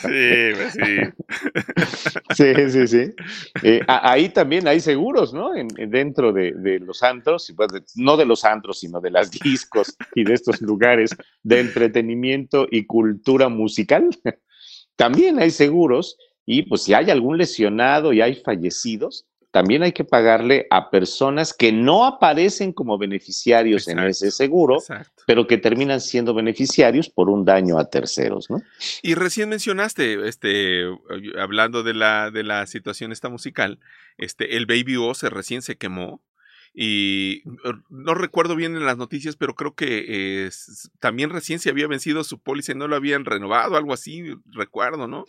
[0.00, 0.96] Sí, pues sí.
[2.34, 3.14] Sí, sí, sí.
[3.62, 5.50] Eh, ahí también hay seguros, ¿no?
[5.76, 10.32] dentro de, los antros, pues, no de los antros, sino de las discos y de
[10.32, 14.08] estos lugares de entretenimiento y cultura musical.
[14.96, 16.16] También hay seguros
[16.50, 21.54] y pues si hay algún lesionado y hay fallecidos, también hay que pagarle a personas
[21.54, 24.78] que no aparecen como beneficiarios en ese seguro,
[25.26, 28.62] pero que terminan siendo beneficiarios por un daño a terceros, ¿no?
[29.02, 30.84] Y recién mencionaste, este,
[31.40, 33.78] hablando de la, de la situación esta musical,
[34.18, 36.20] este, el Baby O se recién se quemó.
[36.74, 37.42] Y
[37.88, 40.48] no recuerdo bien en las noticias, pero creo que
[41.00, 45.08] también recién se había vencido su póliza y no lo habían renovado, algo así, recuerdo,
[45.08, 45.24] ¿no?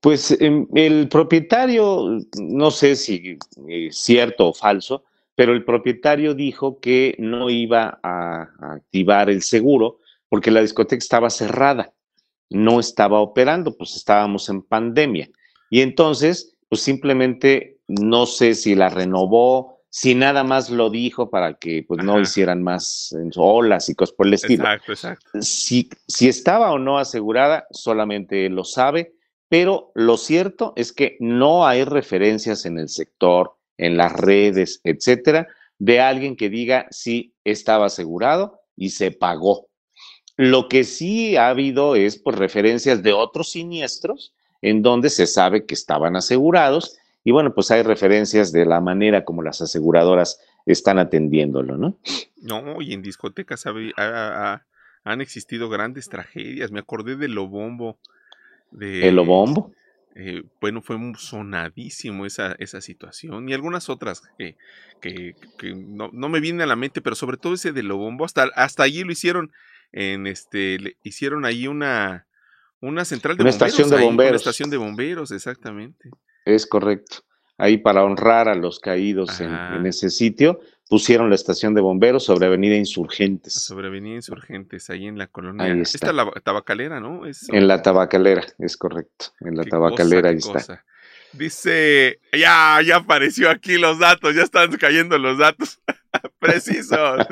[0.00, 6.80] Pues em, el propietario, no sé si es cierto o falso, pero el propietario dijo
[6.80, 11.92] que no iba a, activar el seguro porque la discoteca estaba cerrada,
[12.48, 15.28] no estaba operando, pues estábamos en pandemia.
[15.68, 21.54] Y entonces, pues simplemente no sé si la renovó, si nada más lo dijo para
[21.54, 24.64] que pues no hicieran más olas y cosas por el estilo.
[24.64, 25.26] Exacto, exacto.
[25.40, 29.14] Si, si estaba o no asegurada, solamente lo sabe
[29.50, 35.48] pero lo cierto es que no hay referencias en el sector, en las redes, etcétera,
[35.80, 39.66] de alguien que diga si estaba asegurado y se pagó.
[40.36, 44.32] Lo que sí ha habido es pues, referencias de otros siniestros
[44.62, 49.24] en donde se sabe que estaban asegurados y bueno, pues hay referencias de la manera
[49.24, 51.98] como las aseguradoras están atendiéndolo, ¿no?
[52.40, 56.70] No, y en discotecas han existido grandes tragedias.
[56.70, 57.98] Me acordé de Lobombo
[58.70, 59.72] de, ¿El Obombo?
[60.16, 64.56] Eh, bueno, fue sonadísimo esa, esa situación y algunas otras que,
[65.00, 65.34] que,
[65.74, 68.82] no, no, me vienen a la mente, pero sobre todo ese de Lobombo, hasta, hasta
[68.82, 69.52] allí lo hicieron,
[69.92, 72.26] en este, hicieron ahí una,
[72.80, 74.30] una central de una Estación de bomberos.
[74.30, 76.10] Una estación de bomberos, exactamente.
[76.44, 77.18] Es correcto.
[77.56, 82.46] Ahí para honrar a los caídos en, ese sitio, pusieron la estación de bomberos sobre
[82.46, 83.54] Avenida Insurgentes.
[83.54, 85.66] Sobre Avenida Insurgentes, ahí en la colonia.
[85.66, 86.12] Ahí está.
[86.12, 87.22] la tabacalera, ¿no?
[87.24, 89.26] en la tabacalera, es correcto.
[89.38, 90.84] En la tabacalera ahí está.
[91.32, 95.80] Dice, ya, ya apareció aquí los datos, ya están cayendo los datos
[96.40, 97.24] precisos.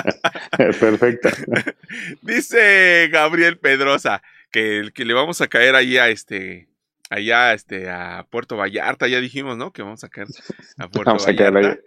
[0.56, 1.28] Perfecto.
[2.22, 6.68] Dice Gabriel Pedrosa que, que le vamos a caer ahí a este,
[7.10, 9.72] allá este, a Puerto Vallarta, ya dijimos, ¿no?
[9.72, 10.28] Que vamos a caer
[10.78, 11.58] a Puerto vamos Vallarta.
[11.58, 11.82] A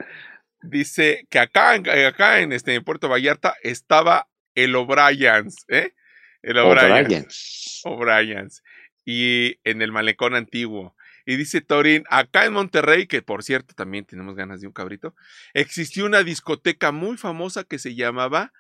[0.70, 5.94] dice que acá, acá en, este, en Puerto Vallarta estaba el O'Brien's, ¿eh?
[6.42, 7.82] El O'Brien's.
[7.84, 8.64] O'Brien's.
[9.06, 10.96] Y en el malecón antiguo.
[11.26, 15.16] Y dice Torin, acá en Monterrey, que por cierto también tenemos ganas de un cabrito,
[15.54, 18.54] existió una discoteca muy famosa que se llamaba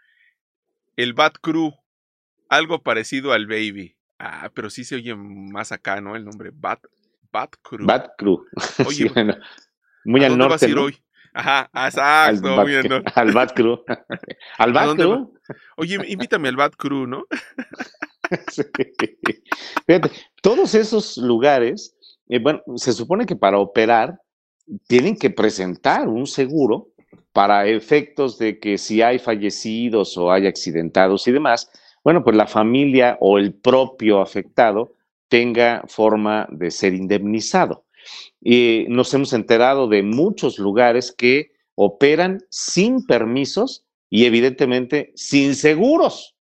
[0.95, 1.75] el Bat Crew,
[2.49, 3.95] algo parecido al Baby.
[4.17, 6.15] Ah, pero sí se oye más acá, ¿no?
[6.15, 6.79] El nombre Bat,
[7.31, 7.85] Bat Crew.
[7.85, 8.45] Bat Crew.
[8.87, 9.35] Oye, bueno,
[10.05, 10.53] muy al norte.
[10.53, 11.04] Vas a ir hoy?
[11.35, 12.47] Ajá, exacto.
[12.47, 13.83] Al, al Bat Crew.
[14.57, 15.33] ¿Al Bat Crew?
[15.75, 17.25] Oye, invítame al Bat Crew, ¿no?
[19.85, 21.93] Fíjate, todos esos lugares,
[22.29, 24.17] eh, bueno, se supone que para operar
[24.87, 26.87] tienen que presentar un seguro
[27.33, 31.69] para efectos de que si hay fallecidos o hay accidentados y demás,
[32.03, 34.93] bueno, pues la familia o el propio afectado
[35.27, 37.84] tenga forma de ser indemnizado.
[38.41, 46.35] Y nos hemos enterado de muchos lugares que operan sin permisos y evidentemente sin seguros.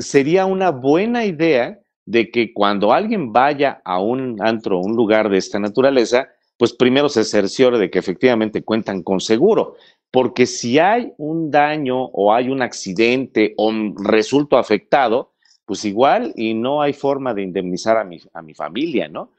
[0.00, 5.38] sería una buena idea de que cuando alguien vaya a un antro, un lugar de
[5.38, 9.76] esta naturaleza, pues primero se cerciore de que efectivamente cuentan con seguro,
[10.10, 15.32] porque si hay un daño o hay un accidente o resulto afectado,
[15.64, 19.30] pues igual y no hay forma de indemnizar a mi, a mi familia, ¿no?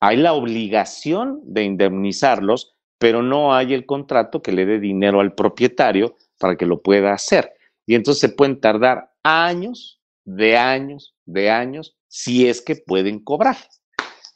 [0.00, 5.34] Hay la obligación de indemnizarlos, pero no hay el contrato que le dé dinero al
[5.34, 7.52] propietario para que lo pueda hacer.
[7.86, 13.56] Y entonces se pueden tardar años, de años, de años, si es que pueden cobrar.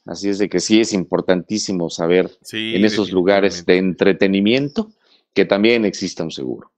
[0.05, 4.91] Así es de que sí es importantísimo saber en esos lugares de entretenimiento
[5.33, 6.71] que también exista un seguro.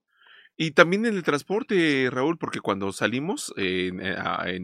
[0.58, 3.92] Y también en el transporte, Raúl, porque cuando salimos eh,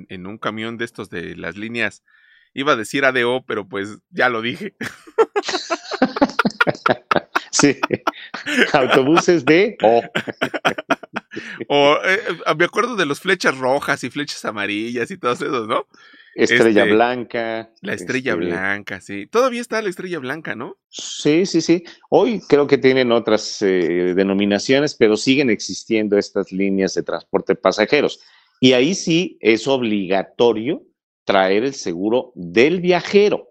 [0.10, 2.03] en, un camión de estos de las líneas,
[2.58, 4.74] iba a decir ADO, pero pues ya lo dije.
[7.52, 7.78] sí,
[8.74, 10.02] autobuses de O.
[11.70, 12.20] o eh,
[12.58, 15.86] me acuerdo de los flechas rojas y flechas amarillas y todos esos, ¿no?
[16.34, 17.70] Estrella este, Blanca.
[17.82, 19.28] La Estrella este Blanca, sí.
[19.28, 20.78] Todavía está la Estrella Blanca, ¿no?
[20.89, 21.84] Sí, sí, sí.
[22.10, 27.58] Hoy creo que tienen otras eh, denominaciones, pero siguen existiendo estas líneas de transporte de
[27.58, 28.20] pasajeros.
[28.60, 30.87] Y ahí sí es obligatorio
[31.28, 33.50] traer el seguro del viajero.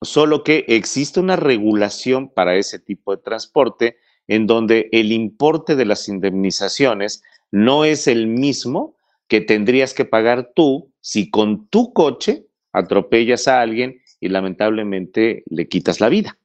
[0.00, 3.96] Solo que existe una regulación para ese tipo de transporte
[4.28, 8.94] en donde el importe de las indemnizaciones no es el mismo
[9.26, 15.66] que tendrías que pagar tú si con tu coche atropellas a alguien y lamentablemente le
[15.66, 16.38] quitas la vida.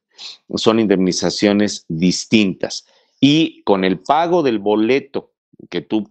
[0.56, 2.84] Son indemnizaciones distintas.
[3.20, 5.34] Y con el pago del boleto
[5.70, 6.10] que tú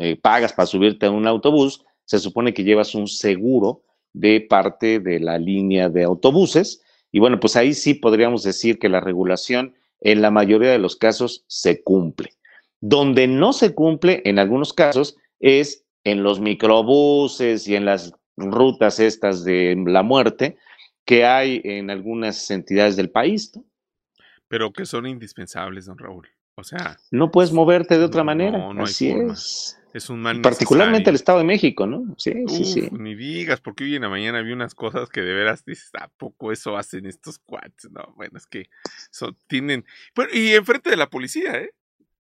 [0.00, 5.00] eh, pagas para subirte a un autobús, se supone que llevas un seguro de parte
[5.00, 6.82] de la línea de autobuses.
[7.10, 10.94] Y bueno, pues ahí sí podríamos decir que la regulación en la mayoría de los
[10.94, 12.34] casos se cumple.
[12.82, 19.00] Donde no se cumple en algunos casos es en los microbuses y en las rutas
[19.00, 20.58] estas de la muerte
[21.06, 23.52] que hay en algunas entidades del país.
[24.48, 26.28] Pero que son indispensables, don Raúl.
[26.56, 26.98] O sea.
[27.10, 28.58] No puedes moverte de otra manera.
[28.58, 29.78] No, no Así es.
[29.92, 32.14] Es un mal Particularmente el Estado de México, ¿no?
[32.16, 32.88] Sí, sí, sí.
[32.92, 36.08] Ni digas, porque hoy en la mañana vi unas cosas que de veras dices, ¿a
[36.08, 37.90] poco eso hacen estos cuates?
[37.90, 38.70] No, bueno, es que
[39.46, 39.84] tienen.
[40.32, 41.74] y enfrente de la policía, ¿eh?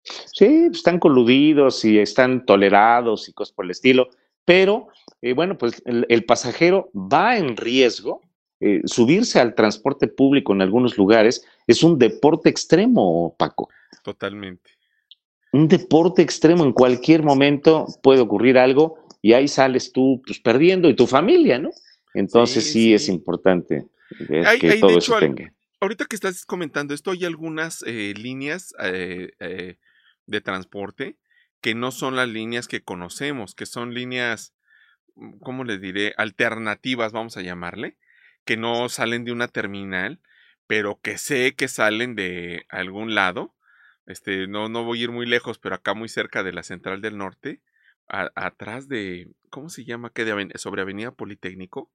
[0.04, 4.10] Sí, pues, están coludidos y están tolerados y cosas por el estilo,
[4.44, 4.88] pero
[5.22, 8.22] eh, bueno, pues el, pasajero va en riesgo.
[8.64, 13.70] Eh, subirse al transporte público en algunos lugares es un deporte extremo, Paco.
[14.04, 14.81] Totalmente.
[15.52, 20.90] Un deporte extremo, en cualquier momento puede ocurrir algo y ahí sales tú pues, perdiendo
[20.90, 21.70] y tu familia, ¿no?
[22.14, 23.86] Entonces sí, es importante
[24.28, 25.54] que todo eso tenga.
[25.80, 31.18] Ahorita que estás comentando esto, hay algunas eh, líneas de transporte
[31.62, 34.54] que no son las líneas que conocemos, que son líneas,
[35.16, 36.14] mm, ¿cómo les diré?
[36.18, 37.98] Alternativas, vamos a llamarle,
[38.44, 40.20] que no salen de una terminal,
[40.68, 43.54] pero que sé que salen de algún lado.
[44.12, 47.02] Este, no, no voy a ir muy lejos, pero acá muy cerca de la Central
[47.02, 47.62] del Norte,
[48.08, 50.12] atrás de, ¿cómo se llama?
[50.14, 51.90] ¿Qué de sobre Avenida Politécnico.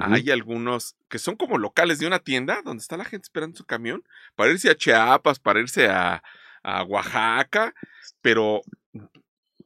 [0.00, 3.64] Hay algunos que son como locales de una tienda donde está la gente esperando su
[3.64, 4.02] camión
[4.34, 6.24] para irse a Chiapas, para irse a,
[6.64, 7.72] a Oaxaca,
[8.20, 8.62] pero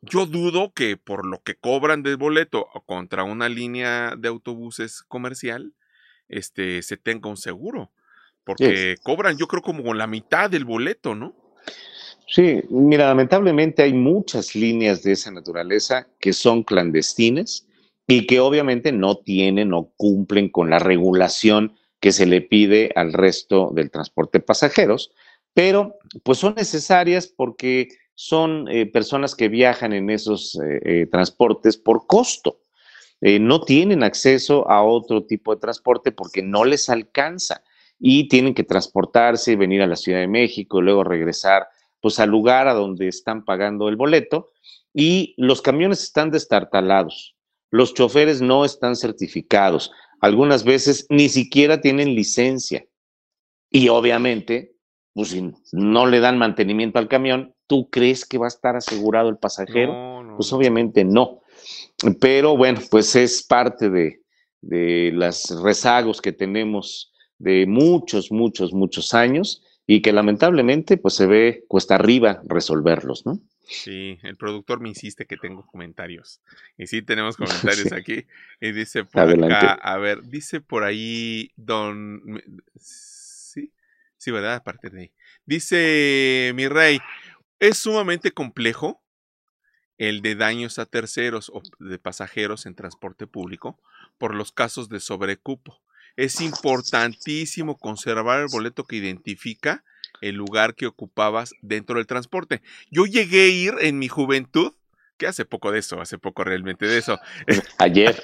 [0.03, 5.73] yo dudo que por lo que cobran del boleto contra una línea de autobuses comercial,
[6.29, 7.91] este, se tenga un seguro.
[8.45, 11.40] Porque cobran, yo creo, como la mitad del boleto, ¿no?
[12.27, 17.67] Sí, mira, lamentablemente hay muchas líneas de esa naturaleza que son clandestinas
[18.07, 23.13] y que obviamente no tienen o cumplen con la regulación que se le pide al
[23.13, 25.13] resto del transporte de pasajeros
[25.55, 31.77] pero pues son necesarias porque son eh, personas que viajan en esos eh, eh, transportes
[31.77, 32.61] por costo.
[33.23, 37.63] no tienen acceso a otro tipo de transporte porque no les alcanza
[38.01, 41.69] y tienen que transportarse venir a la Ciudad de México y luego regresar
[42.01, 44.51] pues al lugar a donde están pagando el boleto
[44.95, 47.37] y los camiones están destartalados.
[47.71, 49.93] Los choferes no están certificados.
[50.21, 52.87] Algunas veces ni siquiera tienen licencia.
[53.71, 54.75] Y obviamente
[55.13, 59.29] pues si no le dan mantenimiento al camión, ¿tú crees que va a estar asegurado
[59.29, 60.09] el pasajero?
[60.37, 61.43] pues obviamente no.
[62.21, 64.23] Pero bueno, pues es parte de,
[64.63, 71.27] de los rezagos que tenemos de muchos, muchos, muchos años y que lamentablemente pues se
[71.27, 73.41] ve cuesta arriba resolverlos, ¿no?
[73.65, 76.41] Sí, el productor me insiste que tengo comentarios.
[76.79, 78.27] Y sí, tenemos comentarios aquí.
[78.61, 82.23] Y dice por acá, a ver, dice por ahí don
[84.21, 84.57] Sí, ¿verdad?
[84.57, 85.13] A partir de ahí.
[85.47, 87.01] Dice mi rey,
[87.59, 89.03] es sumamente complejo
[89.97, 93.81] el de daños a terceros o de pasajeros en transporte público
[94.19, 95.81] por los casos de sobrecupo.
[96.21, 99.83] Es importantísimo conservar el boleto que identifica
[100.21, 102.61] el lugar que ocupabas dentro del transporte.
[102.91, 104.75] Yo llegué a ir en mi juventud,
[105.17, 107.19] que hace poco de eso, hace poco realmente de eso.
[107.79, 108.23] Ayer.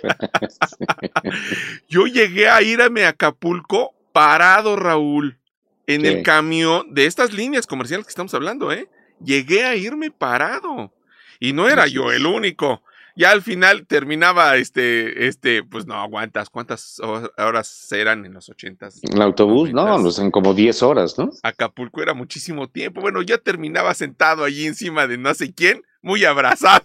[1.88, 5.38] Yo llegué a irme a Acapulco parado, Raúl,
[5.86, 8.90] en el camión de estas líneas comerciales que estamos hablando, ¿eh?
[9.24, 10.92] Llegué a irme parado.
[11.40, 12.82] Y no era yo el único.
[13.18, 19.00] Ya al final terminaba este, este, pues no aguantas, ¿cuántas horas eran en los ochentas?
[19.02, 21.30] El autobús, no, no son como 10 horas, ¿no?
[21.42, 23.00] Acapulco era muchísimo tiempo.
[23.00, 26.84] Bueno, ya terminaba sentado allí encima de no sé quién, muy abrazado.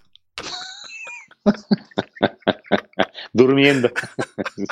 [3.33, 3.91] Durmiendo.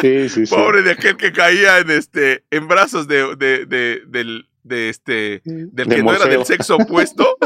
[0.00, 0.54] sí, sí, sí.
[0.54, 5.40] Pobre de aquel que caía en este, en brazos de, de, de del, de este,
[5.44, 7.36] del que no era del sexo opuesto.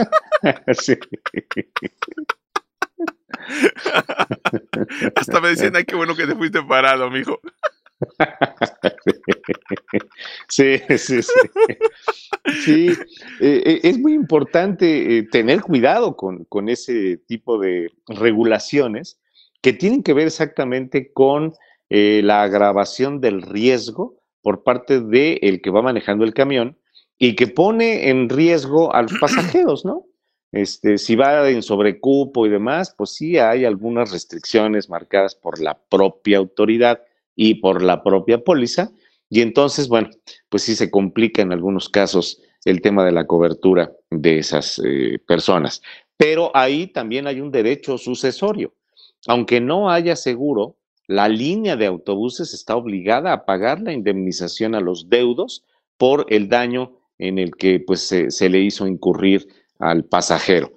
[5.16, 7.40] Hasta me decían, ay, qué bueno que te fuiste parado, mijo.
[10.48, 11.32] Sí, sí, sí.
[12.64, 12.88] Sí,
[13.40, 19.20] eh, eh, es muy importante eh, tener cuidado con, con, ese tipo de regulaciones
[19.60, 21.54] que tienen que ver exactamente con
[21.94, 26.78] la agravación del riesgo por parte del el que va manejando el camión
[27.22, 30.06] y que pone en riesgo a los pasajeros, ¿no?
[30.50, 35.78] Este, si va en sobrecupo y demás, pues sí hay algunas restricciones marcadas por la
[35.88, 37.00] propia autoridad
[37.36, 38.90] y por la propia póliza,
[39.30, 40.10] y entonces, bueno,
[40.48, 45.20] pues sí se complica en algunos casos el tema de la cobertura de esas eh,
[45.24, 45.80] personas.
[46.16, 48.74] Pero ahí también hay un derecho sucesorio.
[49.28, 54.80] Aunque no haya seguro, la línea de autobuses está obligada a pagar la indemnización a
[54.80, 55.64] los deudos
[55.96, 59.46] por el daño en el que pues se, le hizo incurrir
[59.78, 60.72] al pasajero.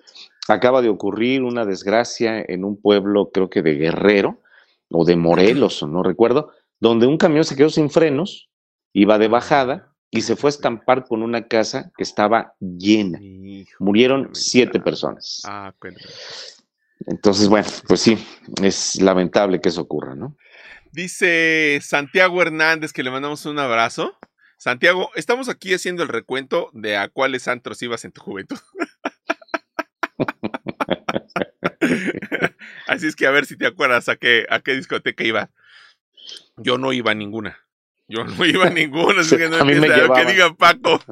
[0.48, 4.42] Acaba de ocurrir una desgracia en un pueblo, creo que de Guerrero
[4.90, 8.50] o de Morelos, no recuerdo, donde un camión se quedó sin frenos,
[8.94, 13.20] iba de bajada y se fue a estampar con una casa que estaba llena.
[13.80, 15.42] Murieron siete personas.
[15.46, 15.74] Ah,
[17.08, 18.18] Entonces, bueno, pues sí,
[18.62, 20.38] es lamentable que eso ocurra, ¿no?
[20.92, 24.16] Dice Santiago Hernández que le mandamos un abrazo.
[24.58, 28.60] Santiago, estamos aquí haciendo el recuento de a cuáles antros ibas en tu juventud.
[32.88, 35.50] Así es que a ver si te acuerdas a qué, a qué discoteca iba.
[36.58, 37.60] Yo no iba a ninguna.
[38.08, 40.28] Yo no iba a ninguna, así que no a mí me llevaban.
[40.28, 41.02] que diga Paco.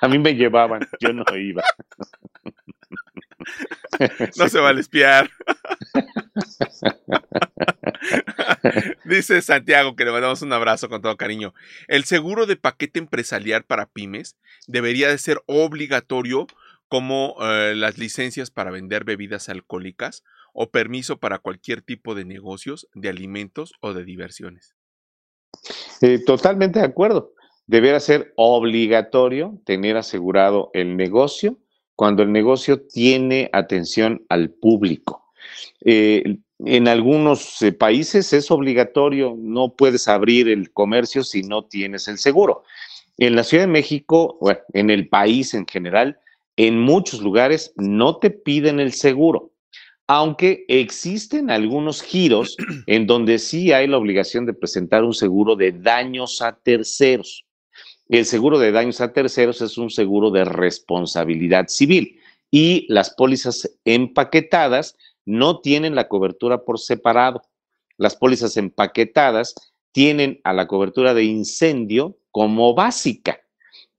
[0.00, 1.62] A mí me llevaban, yo no iba.
[4.36, 5.30] No se vale espiar.
[9.04, 11.54] Dice Santiago que le mandamos un abrazo con todo cariño.
[11.88, 14.36] El seguro de paquete empresarial para pymes
[14.66, 16.46] debería de ser obligatorio
[16.88, 22.88] como eh, las licencias para vender bebidas alcohólicas o permiso para cualquier tipo de negocios,
[22.94, 24.74] de alimentos o de diversiones.
[26.00, 27.32] Eh, totalmente de acuerdo.
[27.66, 31.58] Debería ser obligatorio tener asegurado el negocio
[31.94, 35.32] cuando el negocio tiene atención al público.
[35.84, 42.08] Eh, en algunos eh, países es obligatorio, no puedes abrir el comercio si no tienes
[42.08, 42.64] el seguro.
[43.18, 46.18] En la Ciudad de México, bueno, en el país en general,
[46.56, 49.52] en muchos lugares no te piden el seguro,
[50.06, 52.56] aunque existen algunos giros
[52.86, 57.44] en donde sí hay la obligación de presentar un seguro de daños a terceros.
[58.08, 62.18] El seguro de daños a terceros es un seguro de responsabilidad civil
[62.50, 67.42] y las pólizas empaquetadas no tienen la cobertura por separado.
[67.96, 69.54] Las pólizas empaquetadas
[69.92, 73.40] tienen a la cobertura de incendio como básica.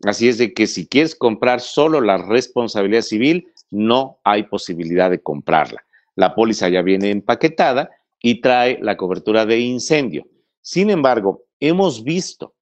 [0.04, 5.22] Así es de que si quieres comprar solo la responsabilidad civil, no hay posibilidad de
[5.22, 5.84] comprarla.
[6.16, 7.90] La póliza ya viene empaquetada
[8.22, 10.28] y trae la cobertura de incendio.
[10.62, 12.54] Sin embargo, hemos visto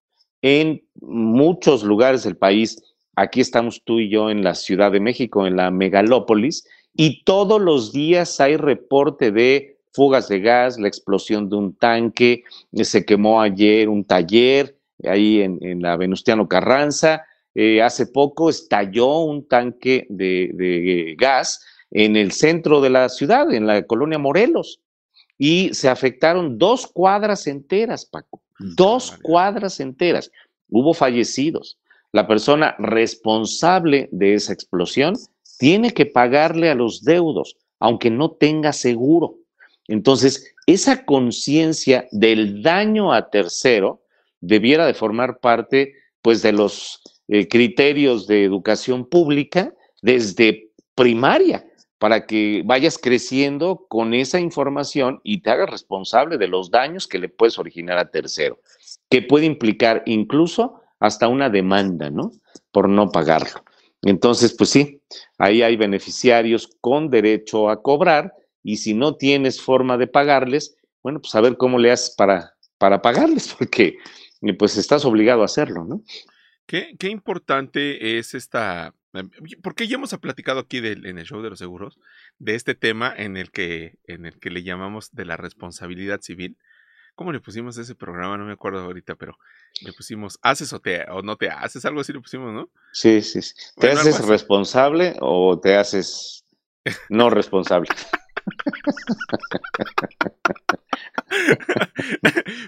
[0.42, 2.82] en muchos lugares del país,
[3.16, 7.62] aquí estamos tú y yo en la Ciudad de México, en la megalópolis, y todos
[7.62, 13.42] los días hay reporte de fugas de gas, la explosión de un tanque, se quemó
[13.42, 17.26] ayer un taller ahí en, la Venustiano Carranza,
[17.56, 23.68] eh, hace poco estalló un tanque de, gas en el centro de la ciudad, en
[23.68, 24.80] la colonia Morelos,
[25.38, 30.32] y se afectaron dos cuadras enteras, Paco, dos cuadras enteras.
[30.70, 31.78] Hubo fallecidos.
[32.14, 35.16] La persona responsable de esa explosión
[35.62, 39.36] tiene que pagarle a los deudos, aunque no tenga seguro.
[39.88, 44.02] Entonces, esa conciencia del daño a tercero
[44.40, 45.94] debiera de formar parte,
[46.24, 51.64] pues, de los eh, criterios de educación pública desde primaria
[52.00, 57.20] para que vayas creciendo con esa información y te hagas responsable de los daños que
[57.20, 58.60] le puedes originar a tercero,
[59.12, 62.32] que puede implicar incluso hasta una demanda, ¿no?
[62.72, 63.64] Por no pagarlo.
[64.04, 65.02] Entonces, pues sí,
[65.38, 68.34] ahí hay beneficiarios con derecho a cobrar
[68.64, 72.54] y si no tienes forma de pagarles, bueno, pues a ver cómo le haces para,
[72.78, 73.98] para pagarles, porque
[74.58, 76.04] pues estás obligado a hacerlo, ¿no?
[76.66, 79.30] Qué, qué importante es esta Em,
[79.62, 82.00] porque ya hemos platicado aquí en el show de los seguros
[82.40, 86.58] de este tema en el que en el que le llamamos de la responsabilidad civil.
[87.16, 88.38] ¿Cómo le pusimos ese programa?
[88.38, 89.38] No me acuerdo ahorita, pero
[89.82, 92.70] le pusimos haces o, te, o no te haces, algo así le pusimos, ¿no?
[92.94, 93.42] Sí, sí.
[93.42, 93.54] sí.
[93.78, 96.46] ¿Te haces responsable o te haces
[97.10, 97.90] no responsable?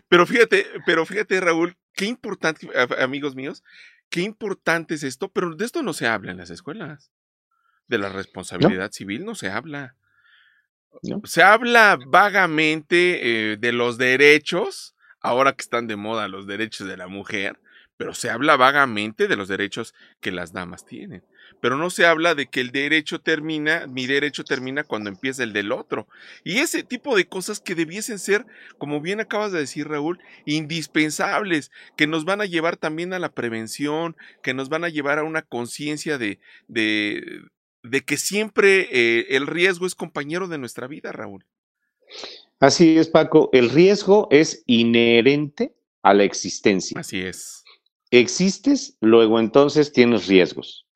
[0.07, 2.67] pero fíjate, pero fíjate, Raúl, qué importante,
[2.99, 3.63] amigos míos,
[4.09, 7.11] qué importante es esto, pero de esto no se habla en las escuelas.
[7.87, 9.95] De la responsabilidad civil no se habla.
[11.23, 16.97] Se habla vagamente eh, de los derechos, ahora que están de moda los derechos de
[16.97, 17.59] la mujer,
[17.97, 21.23] pero se habla vagamente de los derechos que las damas tienen
[21.63, 25.53] pero no se habla de que el derecho termina, mi derecho termina cuando empieza el
[25.53, 26.09] del otro.
[26.43, 28.45] Y ese tipo de cosas que debiesen ser,
[28.77, 33.31] como bien acabas de decir Raúl, indispensables, que nos van a llevar también a la
[33.31, 37.43] prevención, que nos van a llevar a una conciencia de, de,
[37.83, 41.45] de, que siempre eh, el riesgo es compañero de nuestra vida, Raúl.
[42.59, 46.99] Así es, Paco, el riesgo es inherente a la existencia.
[46.99, 47.63] Así es.
[48.11, 50.87] Existes, luego entonces tienes riesgos.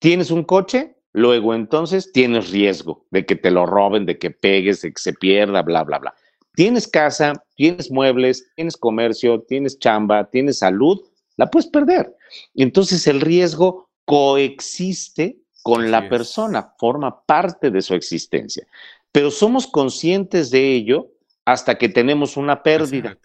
[0.00, 4.82] Tienes un coche, luego entonces tienes riesgo de que te lo roben, de que pegues,
[4.82, 6.14] de que se pierda, bla, bla, bla.
[6.54, 11.00] Tienes casa, tienes muebles, tienes comercio, tienes chamba, tienes salud,
[11.36, 12.14] la puedes perder.
[12.54, 18.66] Entonces el riesgo coexiste con la persona, forma parte de su existencia.
[19.10, 21.08] Pero somos conscientes de ello
[21.46, 23.16] hasta que tenemos una pérdida.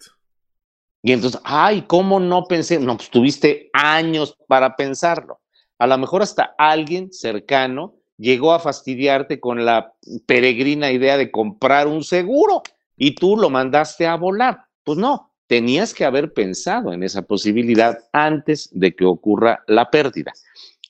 [1.02, 2.80] Y entonces, ay, ¿cómo no pensé?
[2.80, 5.40] No, pues tuviste años para pensarlo.
[5.78, 9.92] A lo mejor hasta alguien cercano llegó a fastidiarte con la
[10.24, 12.62] peregrina idea de comprar un seguro
[12.96, 14.64] y tú lo mandaste a volar.
[14.82, 20.32] Pues no, tenías que haber pensado en esa posibilidad antes de que ocurra la pérdida.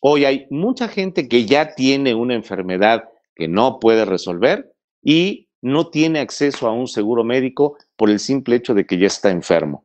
[0.00, 4.72] Hoy hay mucha gente que ya tiene una enfermedad que no puede resolver
[5.02, 9.06] y no tiene acceso a un seguro médico por el simple hecho de que ya
[9.06, 9.84] está enfermo.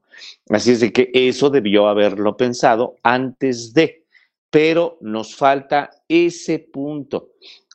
[0.49, 4.05] Así es de que eso debió haberlo pensado antes de
[4.55, 7.31] pero nos falta ese punto.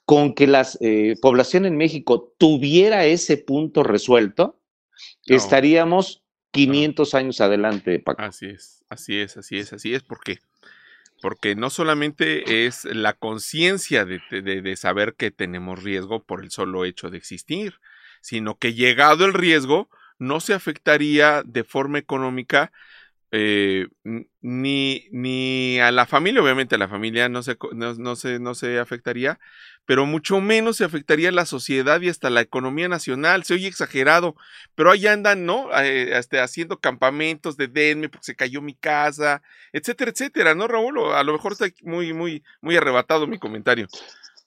[0.06, 4.58] Con que la eh, población en México tuviera ese punto resuelto,
[5.26, 6.22] estaríamos
[6.52, 8.22] 500 años adelante, Paco.
[8.22, 10.38] Así es, así es, así es, así es, porque
[11.20, 17.10] porque no solamente es la conciencia de, saber que tenemos riesgo por el solo hecho
[17.10, 17.80] de existir,
[18.20, 22.72] sino que llegado el riesgo no se afectaría de forma económica
[23.32, 23.86] eh,
[24.40, 28.78] ni, ni a la familia, obviamente a la familia no se, no, se, no se
[28.78, 29.38] afectaría,
[29.90, 33.42] pero mucho menos se afectaría la sociedad y hasta la economía nacional.
[33.42, 34.36] Se oye exagerado,
[34.76, 35.68] pero ahí andan, ¿no?
[35.82, 41.12] Eh, este, haciendo campamentos de denme porque se cayó mi casa, etcétera, etcétera, ¿no, Raúl?
[41.12, 43.88] a lo mejor está muy, muy, muy arrebatado mi comentario.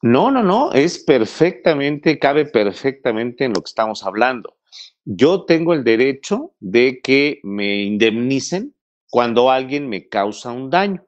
[0.02, 4.56] No, no, no, es perfectamente, cabe perfectamente en lo que estamos hablando.
[5.04, 8.76] Yo tengo el derecho de que me indemnicen
[9.10, 11.06] cuando alguien me causa un daño.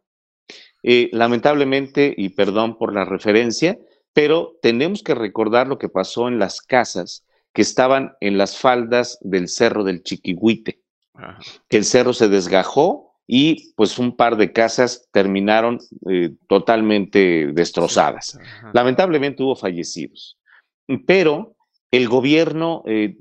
[0.84, 3.80] Eh, lamentablemente, y perdón por la referencia,
[4.16, 9.18] pero tenemos que recordar lo que pasó en las casas que estaban en las faldas
[9.20, 10.82] del cerro del Chiquihuite.
[11.70, 18.40] El cerro se desgajó y pues un par de casas terminaron eh, totalmente destrozadas.
[18.74, 20.38] Lamentablemente hubo fallecidos,
[21.06, 21.58] pero
[21.92, 23.18] el gobierno eh,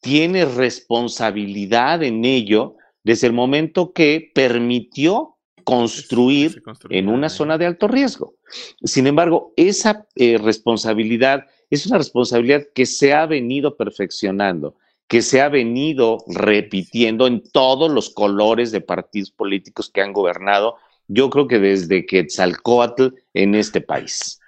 [0.00, 5.35] tiene responsabilidad en ello desde el momento que permitió
[5.66, 8.36] construir en una zona de alto riesgo.
[8.84, 14.76] Sin embargo, esa eh, responsabilidad es una responsabilidad que se ha venido perfeccionando,
[15.08, 20.76] que se ha venido repitiendo en todos los colores de partidos políticos que han gobernado,
[21.08, 24.38] yo creo que desde Quetzalcoatl en este país.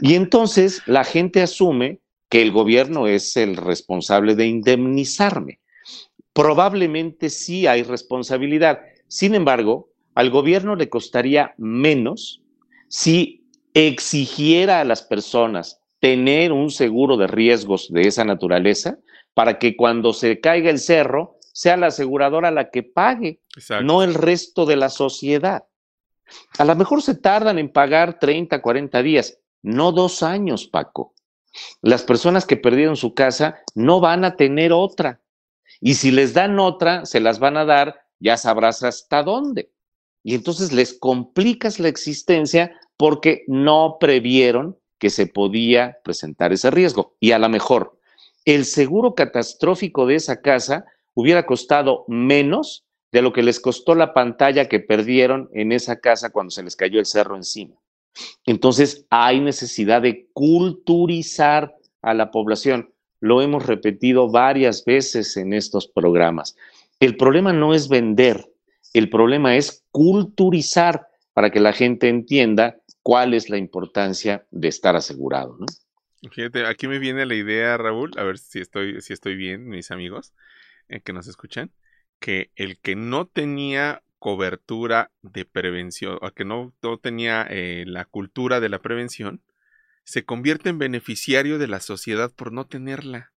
[0.00, 5.58] Y entonces la gente asume que el gobierno es el responsable de indemnizarme.
[6.32, 8.82] Probablemente sí hay responsabilidad.
[9.08, 9.87] Sin embargo,
[10.18, 12.42] al gobierno le costaría menos
[12.88, 18.98] si exigiera a las personas tener un seguro de riesgos de esa naturaleza
[19.32, 23.42] para que cuando se caiga el cerro sea la aseguradora la que pague,
[23.84, 25.66] no el resto de la sociedad.
[26.58, 31.14] A lo mejor se tardan en pagar 30, 40 días, no dos años, Paco.
[31.80, 35.20] Las personas que perdieron su casa no van a tener otra.
[35.80, 39.70] Y si les dan otra, se las van a dar, ya sabrás hasta dónde.
[40.28, 47.16] Y entonces les complicas la existencia porque no previeron que se podía presentar ese riesgo.
[47.18, 47.98] Y a lo mejor
[48.44, 54.12] el seguro catastrófico de esa casa hubiera costado menos de lo que les costó la
[54.12, 57.76] pantalla que perdieron en esa casa cuando se les cayó el cerro encima.
[58.44, 62.92] Entonces hay necesidad de culturizar a la población.
[63.20, 66.54] Lo hemos repetido varias veces en estos programas.
[67.00, 68.52] El problema no es vender,
[68.98, 74.96] el problema es culturizar para que la gente entienda cuál es la importancia de estar
[74.96, 75.56] asegurado.
[76.32, 79.90] Fíjate, aquí me viene la idea, Raúl, a ver si estoy, si estoy bien, mis
[79.90, 80.34] amigos
[80.88, 81.70] eh, que nos escuchan,
[82.18, 88.60] que el que no tenía cobertura de prevención, o que no, tenía eh, la cultura
[88.60, 89.42] de la prevención,
[90.04, 93.32] se convierte en beneficiario de la sociedad por no tenerla.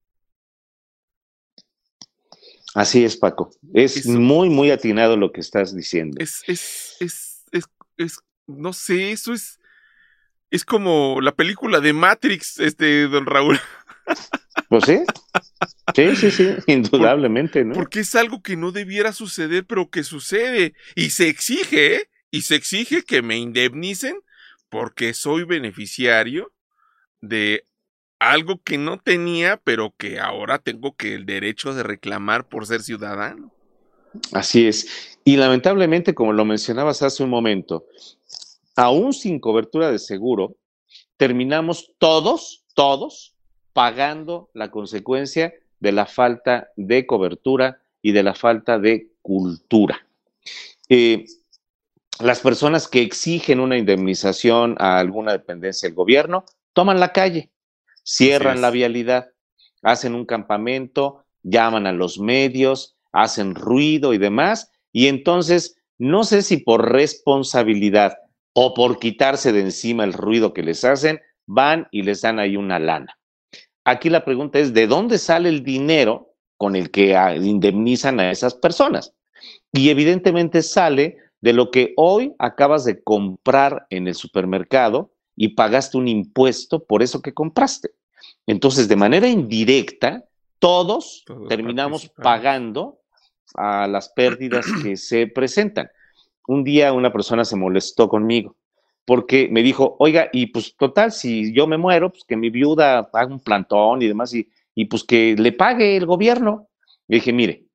[2.73, 3.51] Así es, Paco.
[3.73, 6.17] Es muy, muy atinado lo que estás diciendo.
[6.19, 7.65] Es, es, es, es,
[7.97, 9.59] es, no sé, eso es,
[10.49, 13.59] es como la película de Matrix, este, don Raúl.
[14.69, 14.99] Pues sí.
[15.95, 17.73] Sí, sí, sí, indudablemente, ¿no?
[17.73, 20.73] Porque es algo que no debiera suceder, pero que sucede.
[20.95, 22.09] Y se exige, ¿eh?
[22.31, 24.15] Y se exige que me indemnicen
[24.69, 26.53] porque soy beneficiario
[27.19, 27.65] de
[28.21, 32.83] algo que no tenía, pero que ahora tengo que el derecho de reclamar por ser
[32.83, 33.51] ciudadano.
[34.31, 35.17] Así es.
[35.25, 37.87] Y lamentablemente, como lo mencionabas hace un momento,
[38.75, 40.55] aún sin cobertura de seguro,
[41.17, 43.33] terminamos todos, todos,
[43.73, 50.05] pagando la consecuencia de la falta de cobertura y de la falta de cultura.
[50.89, 51.25] Eh,
[52.19, 57.49] las personas que exigen una indemnización a alguna dependencia del gobierno toman la calle,
[58.03, 59.29] cierran la vialidad,
[59.81, 66.41] hacen un campamento, llaman a los medios, hacen ruido y demás, y entonces no sé
[66.41, 68.17] si por responsabilidad
[68.53, 72.57] o por quitarse de encima el ruido que les hacen, van y les dan ahí
[72.57, 73.17] una lana.
[73.85, 78.31] Aquí la pregunta es, ¿de dónde sale el dinero con el que ah, indemnizan a
[78.31, 79.13] esas personas?
[79.71, 85.97] Y evidentemente sale de lo que hoy acabas de comprar en el supermercado y pagaste
[85.97, 87.91] un impuesto por eso que compraste.
[88.45, 90.25] Entonces, de manera indirecta,
[90.59, 92.99] todos, terminamos pagando
[93.55, 95.89] a las pérdidas que se presentan.
[96.47, 98.55] Un día una persona se molestó conmigo
[99.05, 103.09] porque me dijo, oiga, y pues total, si yo me muero, pues que mi viuda
[103.11, 106.69] haga un plantón y demás, y, y pues que le pague el gobierno.
[107.07, 107.65] Le dije, mire,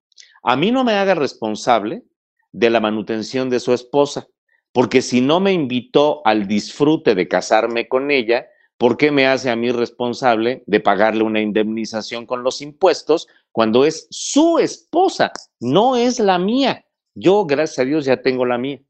[0.42, 2.04] a mí no me haga responsable
[2.52, 4.28] de la manutención de su esposa,
[4.76, 8.46] porque si no me invitó al disfrute de casarme con ella,
[8.76, 13.86] ¿por qué me hace a mí responsable de pagarle una indemnización con los impuestos cuando
[13.86, 16.84] es su esposa, no es la mía?
[17.14, 18.82] Yo, gracias a Dios, ya tengo la mía.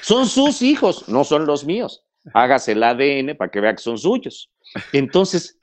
[0.00, 2.02] Son sus hijos, no son los míos.
[2.34, 4.50] Hágase el ADN para que vea que son suyos.
[4.92, 5.56] Entonces,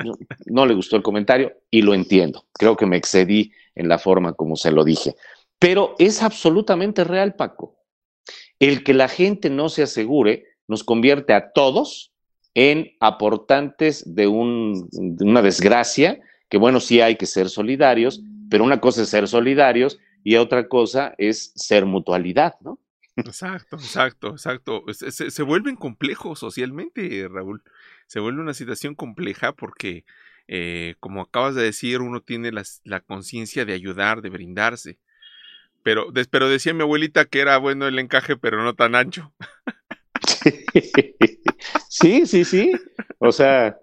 [0.45, 2.45] no, le gustó el comentario y lo entiendo.
[2.53, 5.17] Creo que me excedí en la forma como se lo dije.
[5.59, 7.78] Pero es absolutamente real, Paco.
[8.59, 12.13] El que la gente no se asegure nos convierte a todos
[12.53, 16.19] en aportantes de, de, una desgracia,
[16.49, 20.67] que bueno, sí hay que ser solidarios, pero una cosa es ser solidarios y otra
[20.67, 22.79] cosa es ser mutualidad, ¿no?
[23.15, 24.85] Exacto, exacto, exacto.
[24.93, 27.63] Se, vuelven complejos socialmente, Raúl.
[28.07, 30.05] Se vuelve una situación compleja porque,
[30.47, 34.99] eh, como acabas de decir, uno tiene la conciencia de ayudar, de brindarse.
[35.83, 39.31] Pero, pero decía mi abuelita que era bueno el encaje, pero no tan ancho.
[41.89, 42.71] Sí, sí, sí.
[43.17, 43.77] O sea,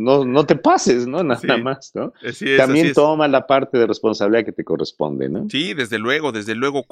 [0.00, 1.22] no, no te pases, ¿no?
[1.22, 2.12] Nada más, ¿no?
[2.56, 5.48] También toma la parte de responsabilidad que te corresponde, ¿no?
[5.48, 6.84] Sí, desde luego, desde luego.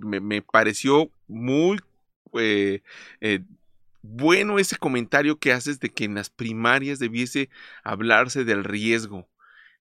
[0.00, 1.78] Me, pareció muy
[2.34, 2.82] eh,
[3.20, 3.40] eh,
[4.02, 7.50] bueno ese comentario que haces de que en las primarias debiese
[7.84, 9.28] hablarse del riesgo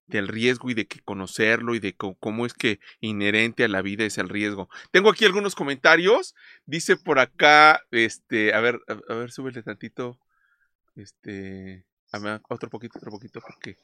[0.09, 4.05] del riesgo y de que conocerlo y de cómo es que inherente a la vida
[4.05, 4.69] es el riesgo.
[4.91, 6.35] Tengo aquí algunos comentarios.
[6.65, 10.19] Dice por acá, este, a ver, a, ver, súbele tantito.
[10.95, 11.85] Este,
[12.49, 13.77] otro poquito, otro poquito, porque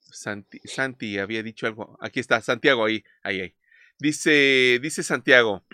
[0.00, 1.96] Santi, Santi había dicho algo.
[2.00, 3.54] Aquí está, Santiago, ahí, ahí, ahí.
[3.98, 5.64] Dice, dice Santiago.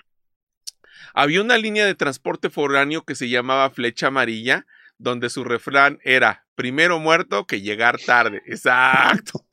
[1.12, 4.66] Había una línea de transporte foráneo que se llamaba Flecha Amarilla,
[4.98, 8.42] donde su refrán era primero muerto que llegar tarde.
[8.46, 9.44] Exacto.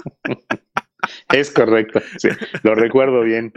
[1.32, 2.02] Es correcto,
[2.64, 3.52] lo recuerdo bien.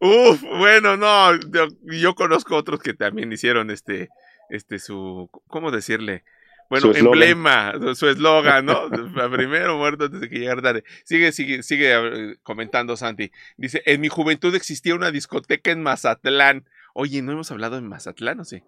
[0.00, 1.38] Uf, bueno, no,
[1.84, 4.08] yo, conozco otros que también hicieron este,
[4.50, 6.24] este, su, ¿cómo decirle?
[6.70, 8.88] Bueno, emblema, su eslogan, ¿no?
[9.30, 10.84] Primero muerto antes de que llegara tarde.
[11.04, 13.30] Sigue, sigue, sigue comentando Santi.
[13.58, 16.64] Dice, en mi juventud existía una discoteca en Mazatlán.
[16.94, 18.62] Oye, ¿no hemos hablado en Mazatlán o sí?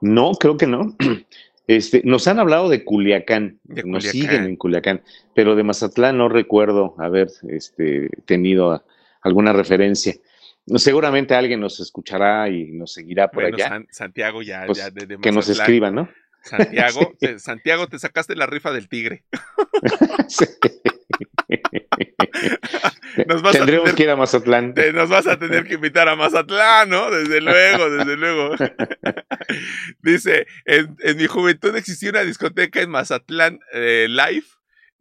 [0.00, 0.96] No, creo que no.
[1.68, 5.02] Este, nos han hablado de Culiacán, nos siguen en Culiacán,
[5.34, 8.84] pero de Mazatlán no recuerdo haber este, tenido
[9.20, 10.14] alguna referencia.
[10.76, 13.84] Seguramente alguien nos escuchará y nos seguirá por allá.
[13.90, 16.08] Santiago ya, pues, ya de, Que nos escriban, ¿no?
[16.46, 19.24] Santiago, te, Santiago, te sacaste la rifa del tigre.
[23.26, 24.74] Nos vas Tendremos que ir a Mazatlán.
[24.94, 27.10] nos vas a tener que invitar a Mazatlán, ¿no?
[27.10, 28.54] Desde luego, desde luego.
[30.00, 34.46] Dice, en, mi juventud existía una discoteca en Mazatlán eh, Live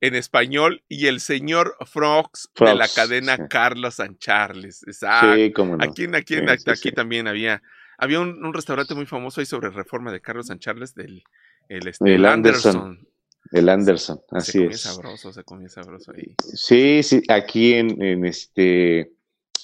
[0.02, 4.86] en español y el señor Frogs, de la cadena Carlos San Charles.
[4.88, 5.84] Sí, cómo no.
[5.84, 6.36] Aquí, aquí,
[6.68, 7.62] aquí, también había,
[7.98, 11.24] había un, restaurante muy famoso ahí sobre reforma de Carlos San Charles del
[11.70, 13.08] el, este, Anderson.
[13.52, 14.82] El Anderson, así es.
[14.82, 16.36] Se sabroso, se comía sabroso ahí.
[16.38, 19.12] Sí, sí, aquí en, este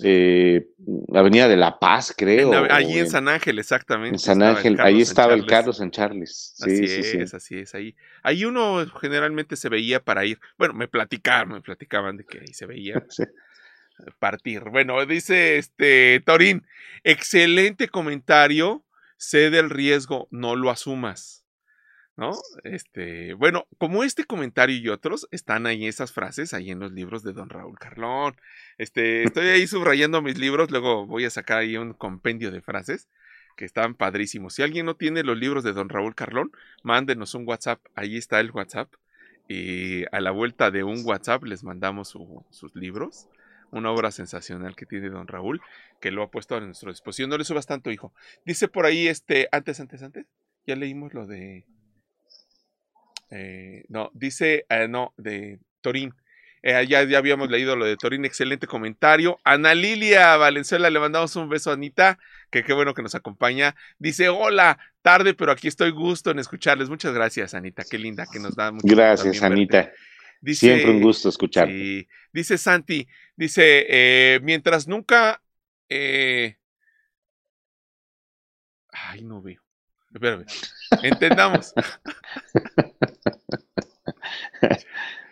[0.04, 0.68] eh,
[1.14, 2.54] Avenida de la Paz, creo.
[2.72, 4.16] allí en, San Ángel, exactamente.
[4.16, 6.54] En San Ángel, ahí estaba el Carlos San Charles.
[6.56, 7.76] Sí, así es, así es.
[7.76, 10.40] Ahí, ahí uno generalmente se veía para ir.
[10.58, 13.04] Bueno, me platicaban, me platicaban de que ahí se veía
[14.20, 14.64] partir.
[14.70, 16.66] Bueno, dice este Torín,
[17.04, 18.84] excelente comentario.
[19.18, 21.42] Sé del riesgo, no lo asumas.
[22.18, 22.34] ¿no?
[22.64, 27.24] Este, bueno, como este comentario y otros están ahí esas frases ahí en los libros
[27.24, 28.36] de Don Raúl Carlón.
[28.78, 33.08] Este, estoy ahí subrayando mis libros, luego voy a sacar ahí un compendio de frases
[33.56, 34.54] que están padrísimos.
[34.54, 36.52] Si alguien no tiene los libros de Don Raúl Carlón,
[36.84, 38.94] mándenos un WhatsApp, ahí está el WhatsApp.
[39.48, 42.16] Y a la vuelta de un WhatsApp les mandamos
[42.52, 43.28] sus libros.
[43.72, 45.62] Una obra sensacional que tiene Don Raúl,
[46.00, 47.30] que lo ha puesto a nuestra disposición.
[47.30, 48.14] No le subas tanto, hijo.
[48.46, 50.26] Dice por ahí, este, antes, antes, antes,
[50.68, 51.66] ya leímos lo de
[53.32, 56.14] eh, no, dice, eh, no, de Torín.
[56.64, 59.40] Eh, ya, ya habíamos leído lo de Torín, excelente comentario.
[59.44, 62.20] Ana Lilia Valenzuela, le mandamos un beso a Anita,
[62.52, 63.76] que qué bueno que nos acompaña.
[63.98, 66.90] Dice, hola, tarde, pero aquí estoy gusto en escucharles.
[66.90, 69.92] Muchas gracias, Anita, qué linda, que nos da mucho Gracias, Anita.
[70.44, 71.70] Siempre un gusto escuchar.
[72.34, 75.42] dice Santi, dice, mientras nunca...
[75.90, 76.58] ay,
[79.24, 79.62] no veo.
[80.14, 80.46] Espérame.
[81.04, 81.74] Entendamos.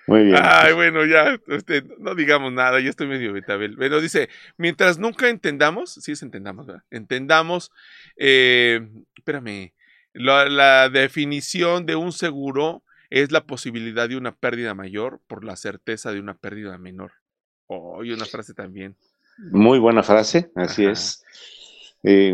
[0.08, 0.38] Muy bien.
[0.42, 3.76] Ay, bueno, ya, este, no digamos nada, ya estoy medio betabel.
[3.78, 6.82] Pero dice, mientras nunca entendamos, sí es entendamos, ¿verdad?
[6.90, 7.72] Entendamos,
[8.18, 9.72] eh, espérame,
[10.14, 16.12] la, definición de un seguro es la posibilidad de una pérdida mayor por la certeza
[16.12, 17.14] de una pérdida menor.
[17.68, 18.96] Oh, y una frase también.
[19.52, 21.24] Muy buena frase, así es.
[22.04, 22.34] Eh,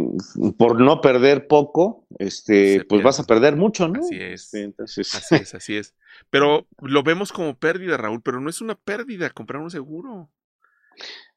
[0.57, 3.99] por no perder poco, este, pues vas a perder mucho, ¿no?
[3.99, 4.51] Así es.
[4.79, 5.95] Así es, así es.
[6.29, 10.29] Pero lo vemos como pérdida, Raúl, pero no es una pérdida comprar un seguro.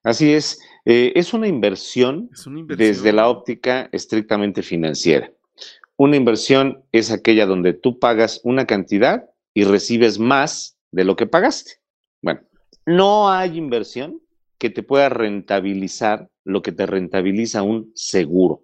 [0.02, 0.60] Así es.
[0.84, 5.32] Eh, es, una inversión es una inversión desde la óptica estrictamente financiera.
[5.98, 11.26] Una inversión es aquella donde tú pagas una cantidad y recibes más de lo que
[11.26, 11.72] pagaste.
[12.22, 12.40] Bueno,
[12.86, 14.22] no hay inversión
[14.58, 18.62] que te pueda rentabilizar lo que te rentabiliza un seguro.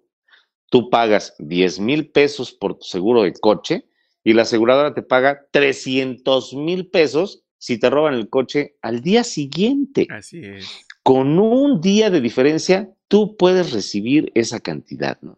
[0.69, 3.85] Tú pagas 10 mil pesos por tu seguro de coche
[4.23, 9.25] y la aseguradora te paga 300 mil pesos si te roban el coche al día
[9.25, 10.07] siguiente.
[10.09, 10.85] Así es.
[11.03, 15.37] Con un día de diferencia, tú puedes recibir esa cantidad, ¿no?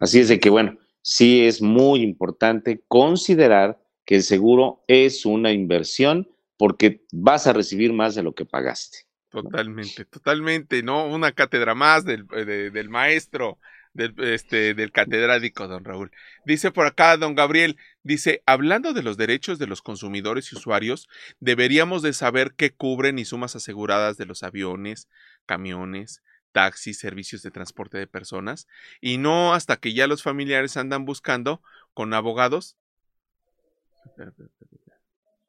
[0.00, 0.76] Así es de que, bueno,
[1.08, 7.92] sí es muy importante considerar que el seguro es una inversión porque vas a recibir
[7.92, 9.06] más de lo que pagaste.
[9.30, 11.06] Totalmente, totalmente, ¿no?
[11.06, 13.60] Una cátedra más del, eh, del maestro,
[13.94, 16.10] del, este, del catedrático, don Raúl.
[16.44, 21.08] Dice por acá, don Gabriel, dice, hablando de los derechos de los consumidores y usuarios,
[21.38, 25.08] deberíamos de saber qué cubren y sumas aseguradas de los aviones,
[25.46, 26.20] camiones,
[26.56, 28.66] taxis, servicios de transporte de personas,
[29.02, 31.60] y no hasta que ya los familiares andan buscando
[31.92, 32.78] con abogados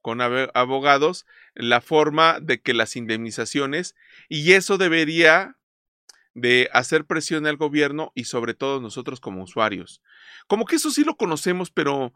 [0.02, 3.96] con abogados la forma de que las indemnizaciones,
[4.28, 5.56] y eso debería
[6.34, 10.02] de hacer presión al gobierno y sobre todo nosotros como usuarios.
[10.48, 12.14] Como que eso sí lo conocemos, pero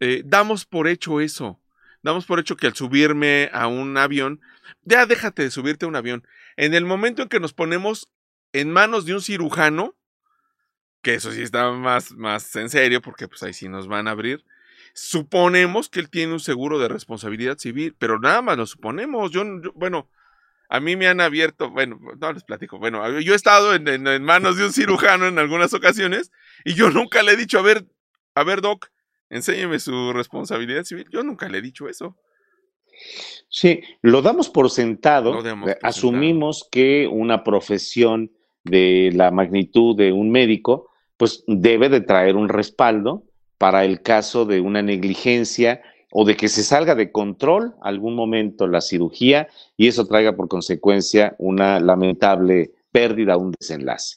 [0.00, 1.60] eh, damos por hecho eso.
[2.02, 4.40] Damos por hecho que al subirme a un avión,
[4.82, 6.26] ya déjate de subirte a un avión.
[6.56, 8.08] En el momento en que nos ponemos
[8.52, 9.96] en manos de un cirujano,
[11.02, 14.12] que eso sí está más, más en serio, porque pues ahí sí nos van a
[14.12, 14.44] abrir,
[15.00, 19.30] Suponemos que él tiene un seguro de responsabilidad civil, pero nada más lo suponemos.
[19.30, 19.44] Yo,
[19.74, 20.10] bueno,
[20.68, 24.56] a mí me han abierto, bueno, no les platico, bueno, yo he estado en, manos
[24.56, 26.32] de un cirujano en algunas ocasiones
[26.64, 27.86] y yo nunca le he dicho, a ver,
[28.34, 28.90] a ver, Doc,
[29.30, 31.06] enséñeme su responsabilidad civil.
[31.10, 32.16] Yo nunca le he dicho eso.
[33.48, 35.40] Sí, lo damos por sentado.
[35.68, 38.30] Eh, asumimos que una profesión
[38.64, 43.24] de la magnitud de un médico, pues debe de traer un respaldo
[43.56, 48.66] para el caso de una negligencia o de que se salga de control algún momento
[48.66, 54.16] la cirugía y eso traiga por consecuencia una lamentable pérdida, un desenlace.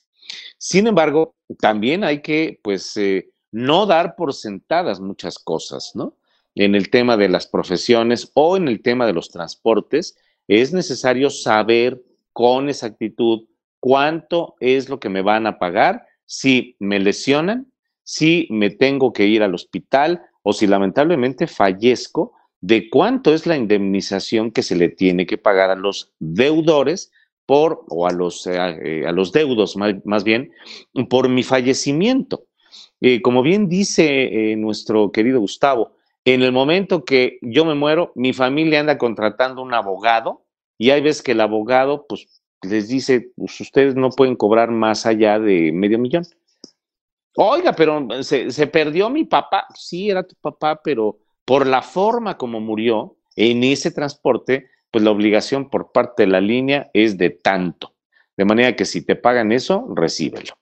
[0.57, 6.15] Sin embargo, también hay que, pues, eh, no dar por sentadas muchas cosas, ¿no?
[6.55, 11.29] En el tema de las profesiones o en el tema de los transportes, es necesario
[11.29, 12.01] saber
[12.33, 13.45] con exactitud
[13.79, 17.71] cuánto es lo que me van a pagar si me lesionan,
[18.03, 23.57] si me tengo que ir al hospital o si lamentablemente fallezco, de cuánto es la
[23.57, 27.11] indemnización que se le tiene que pagar a los deudores
[27.45, 30.51] por, o a los, eh, eh, a los deudos más, bien,
[31.09, 32.45] por mi fallecimiento.
[33.01, 38.31] Eh, como bien dice nuestro querido Gustavo, en el momento que yo me muero, mi
[38.31, 40.45] familia anda contratando un abogado
[40.77, 42.27] y hay veces que el abogado pues
[42.61, 46.23] les dice, pues ustedes no pueden cobrar más allá de medio millón.
[47.35, 49.65] Oiga, pero se, se perdió mi papá.
[49.73, 55.11] Sí, era tu papá, pero por la forma como murió en ese transporte, pues la
[55.11, 57.93] obligación por parte de la línea es de tanto.
[58.37, 60.57] De manera que si te pagan eso, recíbelo.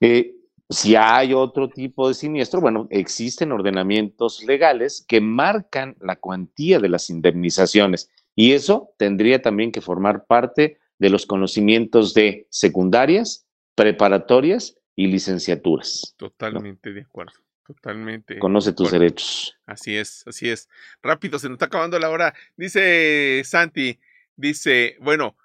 [0.00, 0.34] Eh,
[0.72, 6.88] si hay otro tipo de siniestro, bueno, existen ordenamientos legales que marcan la cuantía de
[6.88, 14.76] las indemnizaciones y eso tendría también que formar parte de los conocimientos de secundarias, preparatorias
[14.94, 16.14] y licenciaturas.
[16.16, 17.32] Totalmente de acuerdo.
[17.66, 18.38] Totalmente.
[18.38, 19.56] Conoce tus derechos.
[19.66, 20.68] Así es, así es.
[21.02, 22.34] Rápido, se nos está acabando la hora.
[22.56, 23.98] Dice Santi,
[24.36, 25.36] dice, bueno,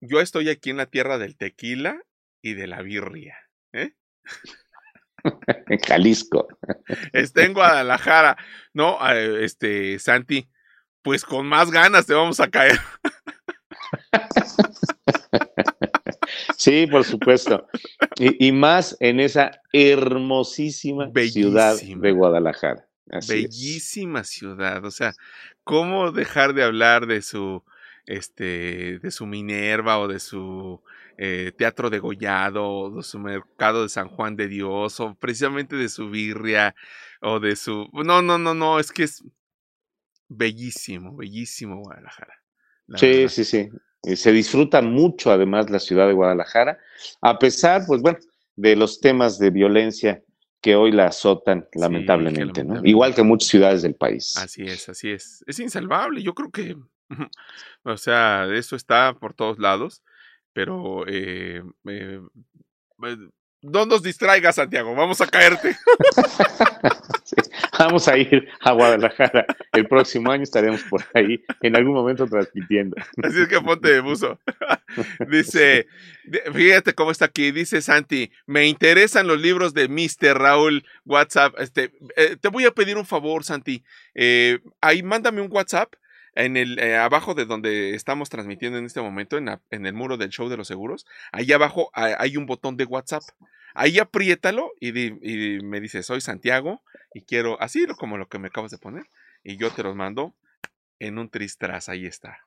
[0.00, 2.02] yo estoy aquí en la tierra del tequila
[2.42, 3.36] y de la birria.
[3.72, 3.92] ¿eh?
[5.24, 6.48] En Jalisco.
[7.12, 8.36] Está en Guadalajara.
[8.72, 10.48] No, este, Santi,
[11.02, 12.78] pues con más ganas te vamos a caer.
[16.56, 17.66] Sí, por supuesto.
[18.16, 22.86] Y, más en esa hermosísima ciudad de Guadalajara.
[23.26, 24.84] Bellísima ciudad.
[24.84, 25.12] O sea,
[25.64, 27.64] ¿cómo dejar de hablar de su,
[28.06, 30.80] este, de su Minerva o de su
[31.24, 36.10] eh, teatro degollado de su mercado de San Juan de Dios o precisamente de su
[36.10, 36.74] birria
[37.20, 37.88] o de su...
[37.92, 39.22] No, no, no, no, es que es
[40.28, 42.34] bellísimo, bellísimo Guadalajara.
[42.96, 43.70] Sí, sí, sí
[44.02, 46.78] se disfruta mucho además la ciudad de Guadalajara,
[47.20, 48.18] a pesar, pues bueno,
[48.56, 50.22] de los temas de violencia
[50.60, 52.80] que hoy la azotan lamentablemente, ¿no?
[52.84, 54.36] Igual que muchas ciudades del país.
[54.36, 55.44] Así es, así es.
[55.46, 56.76] Es insalvable, yo creo que,
[57.84, 60.02] o sea, eso está por todos lados,
[60.52, 62.20] pero eh, eh,
[63.04, 63.16] eh
[63.62, 65.76] no nos distraigas, Santiago, vamos a caerte.
[67.78, 69.46] vamos a ir a Guadalajara.
[69.72, 72.96] El próximo año estaremos por ahí, en algún momento transmitiendo.
[73.22, 74.40] Así es que ponte de buzo.
[75.30, 75.86] Dice,
[76.52, 80.38] fíjate cómo está aquí, dice Santi, me interesan los libros de Mr.
[80.38, 81.54] Raúl WhatsApp.
[81.58, 83.84] Este, eh, te voy a pedir un favor, Santi.
[84.14, 85.94] Eh, ahí mándame un WhatsApp
[86.34, 90.30] en el eh, abajo de donde estamos transmitiendo en este momento, en, el muro del
[90.30, 93.22] show de los seguros, ahí abajo hay un botón de WhatsApp.
[93.74, 96.82] Ahí apriétalo y, y, me dice, soy Santiago
[97.14, 99.04] y quiero, así como lo que me acabas de poner,
[99.42, 100.34] y yo te los mando
[100.98, 102.38] en un tristras, ahí está.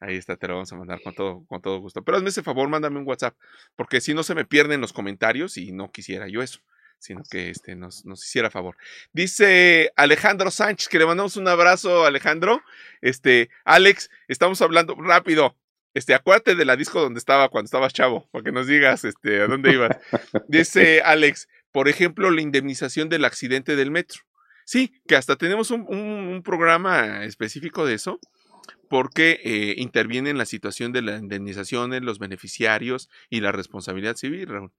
[0.00, 2.02] Ahí está, te lo vamos a mandar con todo, con todo gusto.
[2.02, 3.36] Pero hazme ese favor, mándame un WhatsApp,
[3.76, 6.60] porque si no se me pierden los comentarios y no quisiera yo eso
[7.04, 8.76] sino que este, nos, nos, hiciera favor.
[9.12, 12.62] Dice Alejandro Sánchez, que le mandamos un abrazo, Alejandro.
[13.02, 15.54] Este, Alex, estamos hablando rápido.
[15.92, 19.42] Este, acuérdate de la disco donde estaba cuando estabas chavo, para que nos digas este,
[19.42, 19.96] a dónde ibas.
[20.48, 24.22] Dice Alex, por ejemplo, la indemnización del accidente del metro.
[24.64, 28.18] Sí, que hasta tenemos un, un, programa específico de eso,
[28.88, 34.16] porque eh, interviene en la situación de la indemnización, en los beneficiarios y la responsabilidad
[34.16, 34.72] civil, Raúl.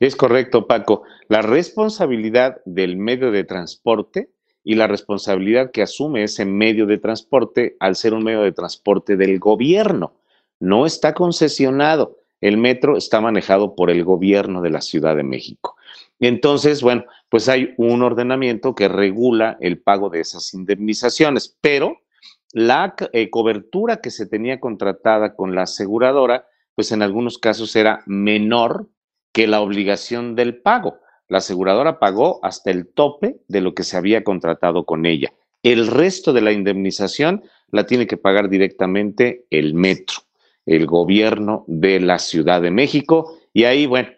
[0.00, 1.02] Es correcto, Paco.
[1.28, 4.30] La responsabilidad del medio de transporte
[4.64, 9.16] y la responsabilidad que asume ese medio de transporte al ser un medio de transporte
[9.16, 10.14] del gobierno.
[10.58, 12.18] No está concesionado.
[12.40, 15.76] El metro está manejado por el gobierno de la Ciudad de México.
[16.20, 21.98] Entonces, bueno, pues hay un ordenamiento que regula el pago de esas indemnizaciones, pero
[22.52, 28.02] la eh, cobertura que se tenía contratada con la aseguradora, pues en algunos casos era
[28.06, 28.88] menor
[29.34, 31.00] que la obligación del pago.
[31.28, 35.32] La aseguradora pagó hasta el tope de lo que se había contratado con ella.
[35.64, 40.18] El resto de la indemnización la tiene que pagar directamente el metro,
[40.64, 43.36] el gobierno de la Ciudad de México.
[43.52, 44.10] Y ahí, bueno,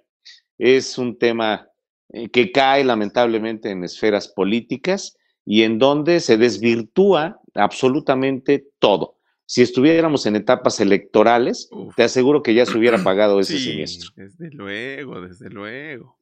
[0.59, 1.71] es un tema
[2.11, 9.16] eh, que cae lamentablemente en esferas políticas y en donde se desvirtúa absolutamente todo.
[9.47, 14.11] Si estuviéramos en etapas electorales, te aseguro que ya se hubiera pagado ese sí, siniestro.
[14.17, 16.19] Desde luego, desde luego.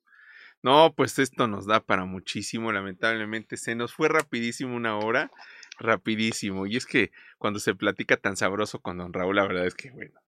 [0.62, 3.56] No, pues esto nos da para muchísimo, lamentablemente.
[3.56, 5.30] Se nos fue rapidísimo una hora,
[5.78, 6.66] rapidísimo.
[6.66, 9.90] Y es que cuando se platica tan sabroso con don Raúl, la verdad es que,
[9.90, 10.18] bueno,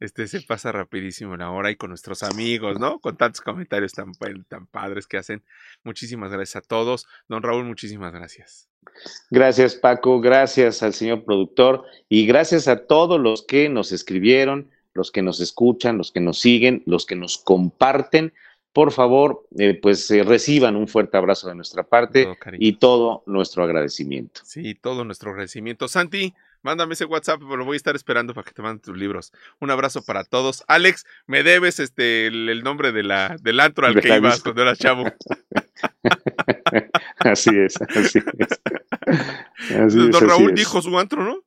[0.00, 2.98] este se pasa rapidísimo la hora y con nuestros amigos, ¿no?
[2.98, 4.12] Con tantos comentarios tan,
[4.48, 5.42] tan padres que hacen.
[5.84, 7.06] Muchísimas gracias a todos.
[7.28, 8.68] Don Raúl, muchísimas gracias.
[9.30, 10.20] Gracias, Paco.
[10.20, 15.40] Gracias al señor productor y gracias a todos los que nos escribieron, los que nos
[15.40, 18.32] escuchan, los que nos siguen, los que nos comparten.
[18.72, 22.26] Por favor, eh, pues eh, reciban un fuerte abrazo de nuestra parte
[22.58, 24.40] y todo nuestro agradecimiento.
[24.44, 25.88] Sí, todo nuestro agradecimiento.
[25.88, 28.96] Santi, Mándame ese WhatsApp, pero lo voy a estar esperando para que te manden tus
[28.96, 29.32] libros.
[29.60, 30.64] Un abrazo para todos.
[30.68, 34.78] Alex, me debes este el, nombre de la, del antro al que ibas cuando eras
[34.78, 35.04] chavo.
[37.18, 38.20] así es, así
[39.68, 39.94] es.
[39.94, 41.42] Don Raúl dijo su antro, ¿no?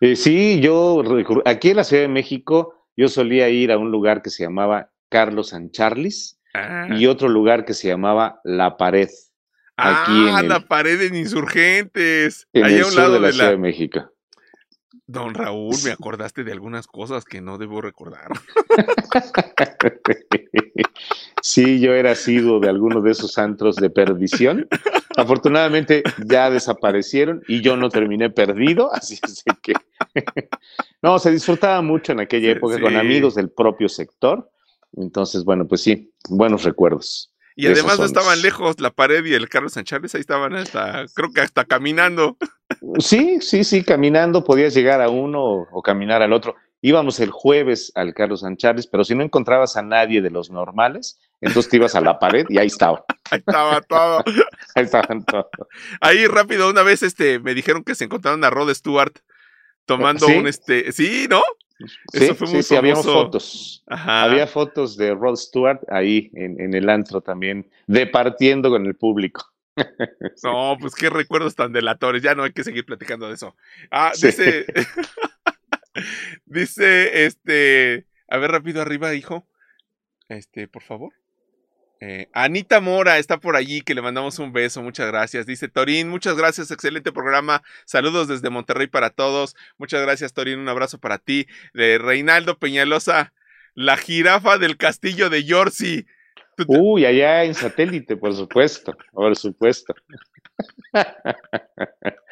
[0.00, 1.02] Eh, sí, yo
[1.44, 4.90] aquí en la Ciudad de México, yo solía ir a un lugar que se llamaba
[5.08, 6.88] Carlos San Charlis ah.
[6.90, 9.10] y otro lugar que se llamaba La Pared.
[9.76, 12.46] Aquí ah, la pared en Insurgentes.
[12.52, 14.13] En el sur de la Ciudad de México.
[15.06, 18.28] Don Raúl, me acordaste de algunas cosas que no debo recordar.
[21.42, 24.66] Sí, yo era sido de algunos de esos antros de perdición.
[25.14, 29.74] Afortunadamente ya desaparecieron y yo no terminé perdido, así es que
[31.02, 34.50] no, se disfrutaba mucho en aquella época con amigos del propio sector.
[34.96, 37.33] Entonces, bueno, pues sí, buenos recuerdos.
[37.56, 41.30] Y además no estaban lejos la pared y el Carlos Sánchez, ahí estaban hasta, creo
[41.32, 42.36] que hasta caminando.
[42.98, 46.56] Sí, sí, sí, caminando podías llegar a uno o, caminar al otro.
[46.80, 51.18] Íbamos el jueves al Carlos Sánchez, pero si no encontrabas a nadie de los normales,
[51.40, 53.04] entonces te ibas a la pared y ahí estaba.
[53.30, 54.22] Ahí estaba todo.
[54.74, 55.48] ahí estaban todo.
[56.02, 59.18] Ahí rápido, una vez este, me dijeron que se encontraron a Rod Stewart
[59.86, 61.42] tomando un este, sí, ¿no?
[62.12, 63.82] Eso fue muy sí, había fotos.
[63.86, 69.50] Había fotos de Rod Stewart ahí en, el antro también, departiendo con el público.
[70.44, 72.22] No, pues qué recuerdos tan delatores.
[72.22, 73.56] Ya no hay que seguir platicando de eso.
[73.90, 74.66] Ah, dice.
[76.44, 78.06] dice, este.
[78.28, 79.48] A ver, rápido arriba, hijo.
[80.28, 81.12] Este, por favor.
[82.00, 85.46] Eh, Anita Mora está por allí, que le mandamos un beso, muchas gracias.
[85.46, 87.62] Dice Torín, muchas gracias, excelente programa.
[87.86, 89.56] Saludos desde Monterrey para todos.
[89.78, 91.46] Muchas gracias, Torín, un abrazo para ti.
[91.72, 93.32] De Reinaldo Peñalosa,
[93.74, 96.06] la jirafa del castillo de Yorsi.
[96.66, 99.94] Uy, allá en satélite, por supuesto, por supuesto.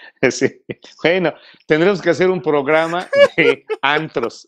[1.03, 1.35] Bueno,
[1.67, 4.47] tendremos que hacer un programa de antros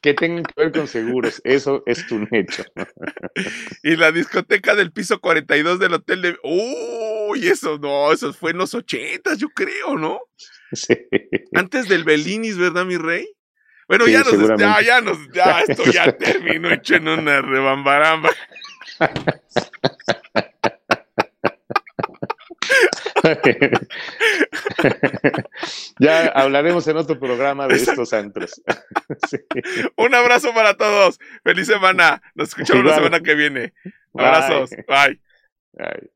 [0.00, 1.40] que tengan que ver con seguros.
[1.44, 2.64] Eso es un hecho.
[3.82, 6.36] y la discoteca del piso 42 del hotel de.
[6.42, 10.20] Uy, eso no, eso fue en los 80, yo creo, ¿no?
[10.72, 10.96] Sí.
[11.54, 13.28] Antes del Belinis, ¿verdad, mi rey?
[13.88, 18.30] Bueno, ya nos, ya, ya nos, ya esto ya terminó hecho en una rebambaramba.
[25.98, 28.62] ya hablaremos en otro programa de estos antros.
[29.96, 31.18] Un abrazo para todos.
[31.42, 32.22] Feliz semana.
[32.34, 33.72] Nos escuchamos la semana que viene.
[34.14, 34.70] Abrazos.
[34.88, 36.10] Bye.